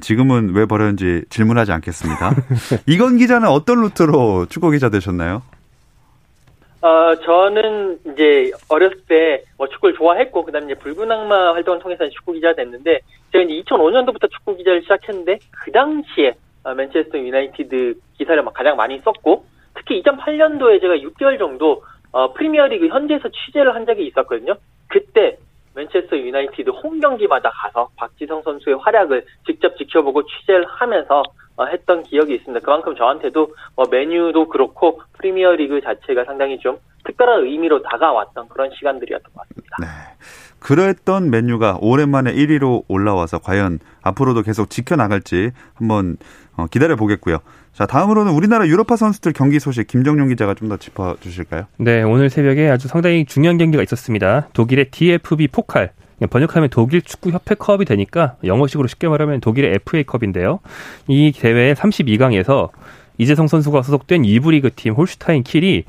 지금은 0.00 0.54
왜 0.54 0.66
버렸는지 0.66 1.24
질문하지 1.30 1.72
않겠습니다. 1.72 2.34
이건 2.86 3.16
기자는 3.18 3.48
어떤 3.48 3.80
루트로 3.82 4.46
축구 4.48 4.70
기자 4.70 4.88
되셨나요? 4.88 5.42
어, 6.84 7.14
저는 7.16 7.98
이제 8.12 8.50
어렸을 8.68 9.00
때 9.08 9.42
뭐 9.56 9.68
축구를 9.68 9.94
좋아했고, 9.96 10.44
그 10.44 10.52
다음에 10.52 10.66
이제 10.66 10.74
붉은 10.74 11.10
악마 11.10 11.54
활동을 11.54 11.78
통해서 11.80 12.06
축구 12.10 12.32
기자가 12.32 12.54
됐는데, 12.56 13.00
제가 13.32 13.44
이제 13.44 13.62
2005년도부터 13.62 14.30
축구 14.30 14.56
기자를 14.56 14.82
시작했는데, 14.82 15.38
그 15.50 15.72
당시에 15.72 16.34
어, 16.64 16.74
맨체스터 16.74 17.18
유나이티드 17.18 17.94
기사를 18.18 18.44
가장 18.52 18.76
많이 18.76 18.98
썼고, 19.00 19.44
특히 19.74 20.02
2008년도에 20.02 20.80
제가 20.80 20.96
6개월 20.96 21.38
정도 21.38 21.82
어, 22.12 22.32
프리미어리그 22.32 22.88
현지에서 22.88 23.28
취재를 23.28 23.74
한 23.74 23.86
적이 23.86 24.06
있었거든요. 24.06 24.54
그때 24.88 25.38
맨체스터 25.74 26.16
유나이티드 26.16 26.70
홈 26.70 27.00
경기마다 27.00 27.50
가서 27.50 27.88
박지성 27.96 28.42
선수의 28.42 28.76
활약을 28.76 29.24
직접 29.46 29.76
지켜보고 29.76 30.22
취재를 30.26 30.64
하면서 30.66 31.20
어, 31.20 31.22
했던 31.70 32.02
기억이 32.02 32.34
있습니다. 32.34 32.64
그만큼 32.64 32.94
저한테도 32.96 33.54
뭐 33.76 33.86
메뉴도 33.90 34.48
그렇고 34.48 35.00
프리미어 35.14 35.52
리그 35.52 35.80
자체가 35.80 36.24
상당히 36.24 36.58
좀 36.58 36.78
특별한 37.04 37.44
의미로 37.44 37.82
다가왔던 37.82 38.48
그런 38.48 38.70
시간들이었던 38.78 39.32
것 39.32 39.48
같습니다. 39.48 39.76
네. 39.80 39.86
그랬던 40.58 41.30
메뉴가 41.30 41.78
오랜만에 41.82 42.32
1위로 42.32 42.84
올라와서 42.88 43.38
과연 43.38 43.80
앞으로도 44.02 44.42
계속 44.42 44.70
지켜나갈지 44.70 45.50
한번 45.74 46.16
어, 46.56 46.66
기다려 46.66 46.96
보겠고요. 46.96 47.38
자, 47.72 47.84
다음으로는 47.86 48.32
우리나라 48.32 48.66
유럽파 48.66 48.96
선수들 48.96 49.32
경기 49.32 49.58
소식 49.60 49.86
김정용 49.86 50.28
기자가 50.28 50.54
좀 50.54 50.68
더 50.68 50.78
짚어 50.78 51.16
주실까요? 51.20 51.66
네, 51.76 52.02
오늘 52.02 52.30
새벽에 52.30 52.70
아주 52.70 52.88
상당히 52.88 53.26
중요한 53.26 53.58
경기가 53.58 53.82
있었습니다. 53.82 54.48
독일의 54.54 54.86
DFB 54.90 55.48
포칼 55.48 55.90
번역하면 56.30 56.68
독일 56.70 57.02
축구 57.02 57.30
협회컵이 57.30 57.84
되니까 57.84 58.36
영어식으로 58.44 58.88
쉽게 58.88 59.08
말하면 59.08 59.40
독일의 59.40 59.74
FA컵인데요. 59.74 60.60
이 61.08 61.32
대회 61.32 61.74
32강에서 61.74 62.70
이재성 63.18 63.46
선수가 63.46 63.82
소속된 63.82 64.22
2부 64.22 64.50
리그 64.50 64.70
팀 64.74 64.94
홀슈타인 64.94 65.42
킬이 65.42 65.84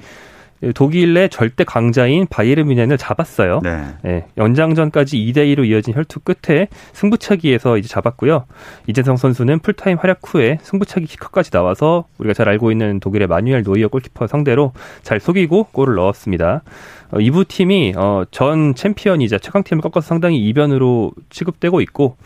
독일 0.73 1.13
내 1.13 1.27
절대 1.27 1.63
강자인 1.63 2.25
바이에른 2.27 2.67
뮌헨을 2.67 2.97
잡았어요. 2.97 3.59
네. 3.61 3.87
네. 4.03 4.25
연장전까지 4.37 5.17
2대 5.17 5.37
2로 5.53 5.65
이어진 5.67 5.93
혈투 5.93 6.21
끝에 6.21 6.69
승부차기에서 6.93 7.77
이제 7.77 7.87
잡았고요. 7.87 8.45
이재성 8.87 9.17
선수는 9.17 9.59
풀타임 9.59 9.97
활약 9.99 10.21
후에 10.23 10.59
승부차기 10.61 11.07
키커까지 11.07 11.51
나와서 11.51 12.05
우리가 12.17 12.33
잘 12.33 12.47
알고 12.49 12.71
있는 12.71 12.99
독일의 12.99 13.27
마뉴엘 13.27 13.63
노이어 13.63 13.89
골키퍼 13.89 14.27
상대로 14.27 14.71
잘 15.03 15.19
속이고 15.19 15.67
골을 15.71 15.95
넣었습니다. 15.95 16.63
어, 17.11 17.19
이부 17.19 17.45
팀이 17.45 17.93
어, 17.95 18.23
전 18.31 18.75
챔피언이자 18.75 19.37
최강팀을 19.39 19.81
꺾어서 19.81 20.07
상당히 20.07 20.39
이변으로 20.39 21.11
취급되고 21.29 21.81
있고 21.81 22.17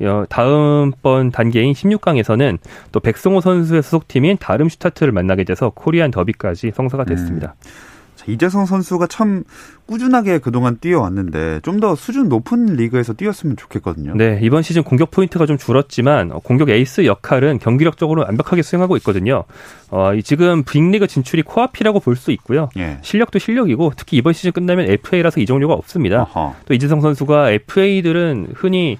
어, 0.00 0.24
다음번 0.28 1.30
단계인 1.30 1.72
16강에서는 1.72 2.58
또 2.92 3.00
백승호 3.00 3.40
선수의 3.40 3.82
소속팀인 3.82 4.38
다름 4.38 4.68
슈타트를 4.68 5.12
만나게 5.12 5.44
돼서 5.44 5.70
코리안 5.70 6.10
더비까지 6.10 6.72
성사가 6.74 7.04
됐습니다. 7.04 7.54
음. 7.58 7.91
자, 8.24 8.30
이재성 8.30 8.66
선수가 8.66 9.06
참 9.08 9.42
꾸준하게 9.86 10.38
그동안 10.38 10.78
뛰어왔는데 10.78 11.60
좀 11.62 11.82
더 11.82 11.96
수준 11.96 12.28
높은 12.28 12.66
리그에서 12.76 13.12
뛰었으면 13.12 13.56
좋겠거든요. 13.56 14.14
네, 14.14 14.38
이번 14.42 14.62
시즌 14.62 14.84
공격 14.84 15.10
포인트가 15.10 15.46
좀 15.46 15.58
줄었지만 15.58 16.30
어, 16.30 16.38
공격 16.38 16.68
에이스 16.70 17.06
역할은 17.06 17.58
경기력적으로 17.58 18.22
완벽하게 18.22 18.62
수행하고 18.62 18.96
있거든요. 18.98 19.42
어, 19.90 20.12
지금 20.22 20.62
빅리그 20.62 21.08
진출이 21.08 21.42
코앞이라고 21.42 21.98
볼 21.98 22.14
수 22.14 22.30
있고요. 22.30 22.68
예. 22.76 22.98
실력도 23.02 23.40
실력이고 23.40 23.94
특히 23.96 24.16
이번 24.18 24.32
시즌 24.32 24.52
끝나면 24.52 24.88
FA라서 24.90 25.40
이적료가 25.40 25.74
없습니다. 25.74 26.22
어허. 26.22 26.54
또 26.66 26.74
이재성 26.74 27.00
선수가 27.00 27.50
FA들은 27.50 28.52
흔히 28.54 28.98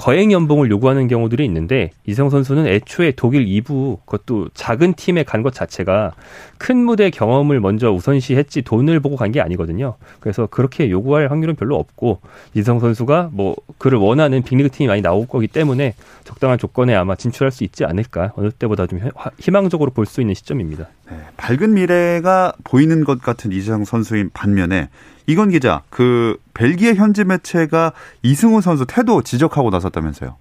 거액 0.00 0.32
연봉을 0.32 0.70
요구하는 0.70 1.08
경우들이 1.08 1.44
있는데 1.44 1.90
이재성 2.06 2.30
선수는 2.30 2.66
애초에 2.66 3.12
독일 3.12 3.44
2부 3.44 3.98
그것도 4.06 4.48
작은 4.54 4.94
팀에 4.94 5.24
간 5.24 5.42
것 5.42 5.52
자체가 5.52 6.12
큰 6.56 6.78
무대 6.78 7.10
경험을 7.10 7.60
먼저 7.60 7.90
우선시했지 7.92 8.62
돈을 8.62 9.00
보고 9.00 9.16
간 9.16 9.30
게 9.30 9.42
아니거든요. 9.42 9.96
그래서 10.20 10.46
그렇게 10.46 10.90
요구할 10.90 11.30
확률은 11.30 11.54
별로 11.54 11.76
없고 11.76 12.20
이성 12.54 12.80
선수가 12.80 13.28
뭐 13.32 13.54
그를 13.76 13.98
원하는 13.98 14.42
빅리그 14.42 14.70
팀이 14.70 14.88
많이 14.88 15.02
나올 15.02 15.26
거기 15.28 15.46
때문에 15.46 15.94
적당한 16.24 16.56
조건에 16.58 16.94
아마 16.94 17.14
진출할 17.14 17.52
수 17.52 17.62
있지 17.64 17.84
않을까 17.84 18.32
어느 18.36 18.50
때보다 18.50 18.86
좀 18.86 19.00
희망적으로 19.38 19.90
볼 19.90 20.06
수 20.06 20.22
있는 20.22 20.34
시점입니다. 20.34 20.88
네, 21.10 21.16
밝은 21.36 21.74
미래가 21.74 22.54
보이는 22.64 23.04
것 23.04 23.20
같은 23.20 23.52
이재성 23.52 23.84
선수인 23.84 24.30
반면에 24.32 24.88
이건 25.30 25.50
기자, 25.50 25.82
그 25.90 26.36
벨기에 26.54 26.94
현지 26.94 27.24
매체가 27.24 27.92
이승우 28.24 28.60
선수 28.62 28.84
태도 28.84 29.22
지적하고 29.22 29.70
나섰다면서요? 29.70 30.36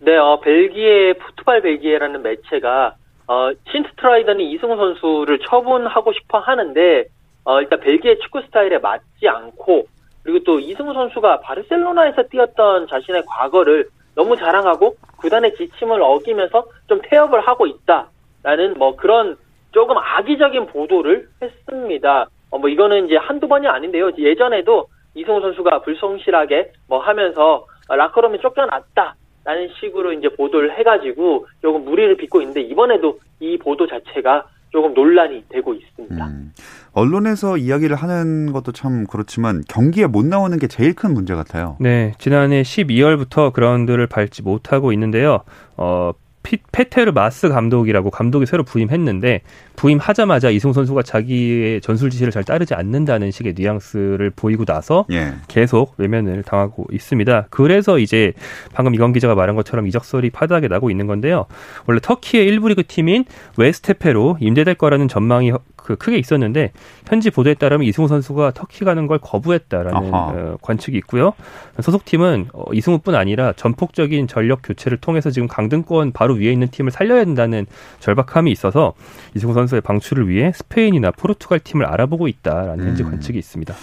네, 0.00 0.14
어, 0.14 0.40
벨기에 0.40 1.14
푸트발 1.14 1.62
벨기에라는 1.62 2.22
매체가 2.22 2.96
어, 3.28 3.50
신트트라이더는 3.70 4.44
이승우 4.44 4.76
선수를 4.76 5.38
처분하고 5.48 6.12
싶어 6.12 6.40
하는데 6.40 7.04
어, 7.44 7.62
일단 7.62 7.80
벨기에 7.80 8.18
축구 8.18 8.42
스타일에 8.42 8.76
맞지 8.76 9.26
않고 9.26 9.86
그리고 10.22 10.44
또 10.44 10.60
이승우 10.60 10.92
선수가 10.92 11.40
바르셀로나에서 11.40 12.24
뛰었던 12.24 12.88
자신의 12.88 13.22
과거를 13.26 13.88
너무 14.14 14.36
자랑하고 14.36 14.96
구단의 15.16 15.54
지침을 15.56 16.02
어기면서 16.02 16.66
좀 16.88 17.00
태업을 17.04 17.40
하고 17.40 17.66
있다라는 17.66 18.74
뭐 18.76 18.96
그런 18.96 19.38
조금 19.70 19.96
악의적인 19.96 20.66
보도를 20.66 21.28
했습니다. 21.40 22.26
어, 22.52 22.58
뭐 22.58 22.68
이거는 22.68 23.06
이제 23.06 23.16
한두 23.16 23.48
번이 23.48 23.66
아닌데요. 23.66 24.12
예전에도 24.16 24.86
이승우 25.14 25.40
선수가 25.40 25.82
불성실하게 25.82 26.72
뭐 26.86 27.00
하면서 27.00 27.66
라커룸에 27.88 28.38
쫓겨났다. 28.38 29.16
라는 29.44 29.68
식으로 29.80 30.12
이제 30.12 30.28
보도를 30.28 30.78
해가지고 30.78 31.46
조금 31.62 31.84
무리를 31.84 32.16
빚고 32.16 32.42
있는데 32.42 32.60
이번에도 32.60 33.18
이 33.40 33.58
보도 33.58 33.88
자체가 33.88 34.46
조금 34.70 34.94
논란이 34.94 35.46
되고 35.48 35.74
있습니다. 35.74 36.26
음, 36.26 36.52
언론에서 36.92 37.56
이야기를 37.56 37.96
하는 37.96 38.52
것도 38.52 38.70
참 38.70 39.04
그렇지만 39.10 39.62
경기에 39.68 40.06
못 40.06 40.24
나오는 40.24 40.56
게 40.58 40.68
제일 40.68 40.94
큰 40.94 41.12
문제 41.12 41.34
같아요. 41.34 41.76
네, 41.80 42.12
지난해 42.18 42.62
12월부터 42.62 43.52
그라운드를 43.52 44.06
밟지 44.06 44.42
못하고 44.42 44.92
있는데요. 44.92 45.40
어, 45.76 46.12
피, 46.42 46.58
페테르 46.70 47.12
마스 47.12 47.48
감독이라고 47.48 48.10
감독이 48.10 48.46
새로 48.46 48.62
부임했는데 48.62 49.42
부임하자마자 49.76 50.50
이승우 50.50 50.72
선수가 50.72 51.02
자기의 51.02 51.80
전술 51.80 52.10
지시를 52.10 52.32
잘 52.32 52.44
따르지 52.44 52.74
않는다는 52.74 53.30
식의 53.30 53.54
뉘앙스를 53.56 54.30
보이고 54.30 54.64
나서 54.64 55.06
예. 55.12 55.34
계속 55.48 55.94
외면을 55.96 56.42
당하고 56.42 56.86
있습니다. 56.92 57.46
그래서 57.50 57.98
이제 57.98 58.32
방금 58.72 58.94
이건 58.94 59.12
기자가 59.12 59.34
말한 59.34 59.56
것처럼 59.56 59.86
이적설이 59.86 60.30
파다하게 60.30 60.68
나고 60.68 60.90
있는 60.90 61.06
건데요. 61.06 61.46
원래 61.86 62.00
터키의 62.00 62.46
일부 62.46 62.68
리그 62.68 62.82
팀인 62.86 63.24
웨스테페로 63.56 64.38
임대될 64.40 64.74
거라는 64.74 65.08
전망이 65.08 65.52
그 65.82 65.96
크게 65.96 66.16
있었는데 66.18 66.72
현지 67.06 67.30
보도에 67.30 67.54
따르면 67.54 67.86
이승우 67.86 68.08
선수가 68.08 68.52
터키 68.52 68.84
가는 68.84 69.06
걸 69.06 69.18
거부했다라는 69.18 70.10
어, 70.12 70.56
관측이 70.62 70.96
있고요. 70.98 71.32
소속팀은 71.80 72.48
어, 72.52 72.64
이승우뿐 72.72 73.14
아니라 73.14 73.52
전폭적인 73.54 74.28
전력 74.28 74.60
교체를 74.62 74.98
통해서 74.98 75.30
지금 75.30 75.48
강등권 75.48 76.12
바로 76.12 76.34
위에 76.34 76.52
있는 76.52 76.68
팀을 76.68 76.92
살려야 76.92 77.24
된다는 77.24 77.66
절박함이 78.00 78.50
있어서 78.52 78.94
이승우 79.34 79.54
선수의 79.62 79.80
방출을 79.80 80.28
위해 80.28 80.52
스페인이나 80.54 81.10
포르투갈 81.12 81.60
팀을 81.60 81.86
알아보고 81.86 82.28
있다라는 82.28 82.86
현지 82.88 83.02
음. 83.04 83.10
관측이 83.10 83.38
있습니다. 83.38 83.74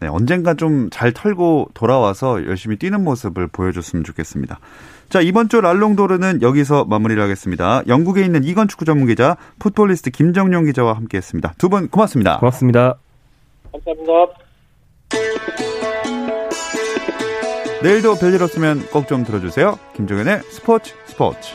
네, 0.00 0.08
언젠가 0.08 0.54
좀 0.54 0.88
잘 0.90 1.12
털고 1.12 1.68
돌아와서 1.74 2.44
열심히 2.46 2.76
뛰는 2.76 3.02
모습을 3.04 3.48
보여줬으면 3.48 4.02
좋겠습니다. 4.04 4.58
자, 5.10 5.20
이번 5.20 5.48
주 5.48 5.60
랄롱도르는 5.60 6.40
여기서 6.42 6.84
마무리를 6.84 7.20
하겠습니다. 7.22 7.82
영국에 7.88 8.22
있는 8.24 8.44
이건 8.44 8.68
축구 8.68 8.84
전문 8.84 9.08
기자, 9.08 9.36
풋볼리스트 9.58 10.10
김정용 10.10 10.64
기자와 10.66 10.94
함께 10.94 11.18
했습니다. 11.18 11.52
두 11.58 11.68
분 11.68 11.88
고맙습니다. 11.88 12.38
고맙습니다. 12.38 12.94
감사합니다. 13.72 14.12
내일도 17.82 18.14
별일 18.16 18.42
없으면 18.42 18.86
꼭 18.92 19.06
좀 19.06 19.24
들어주세요. 19.24 19.78
김종현의 19.96 20.42
스포츠 20.50 20.94
스포츠. 21.06 21.54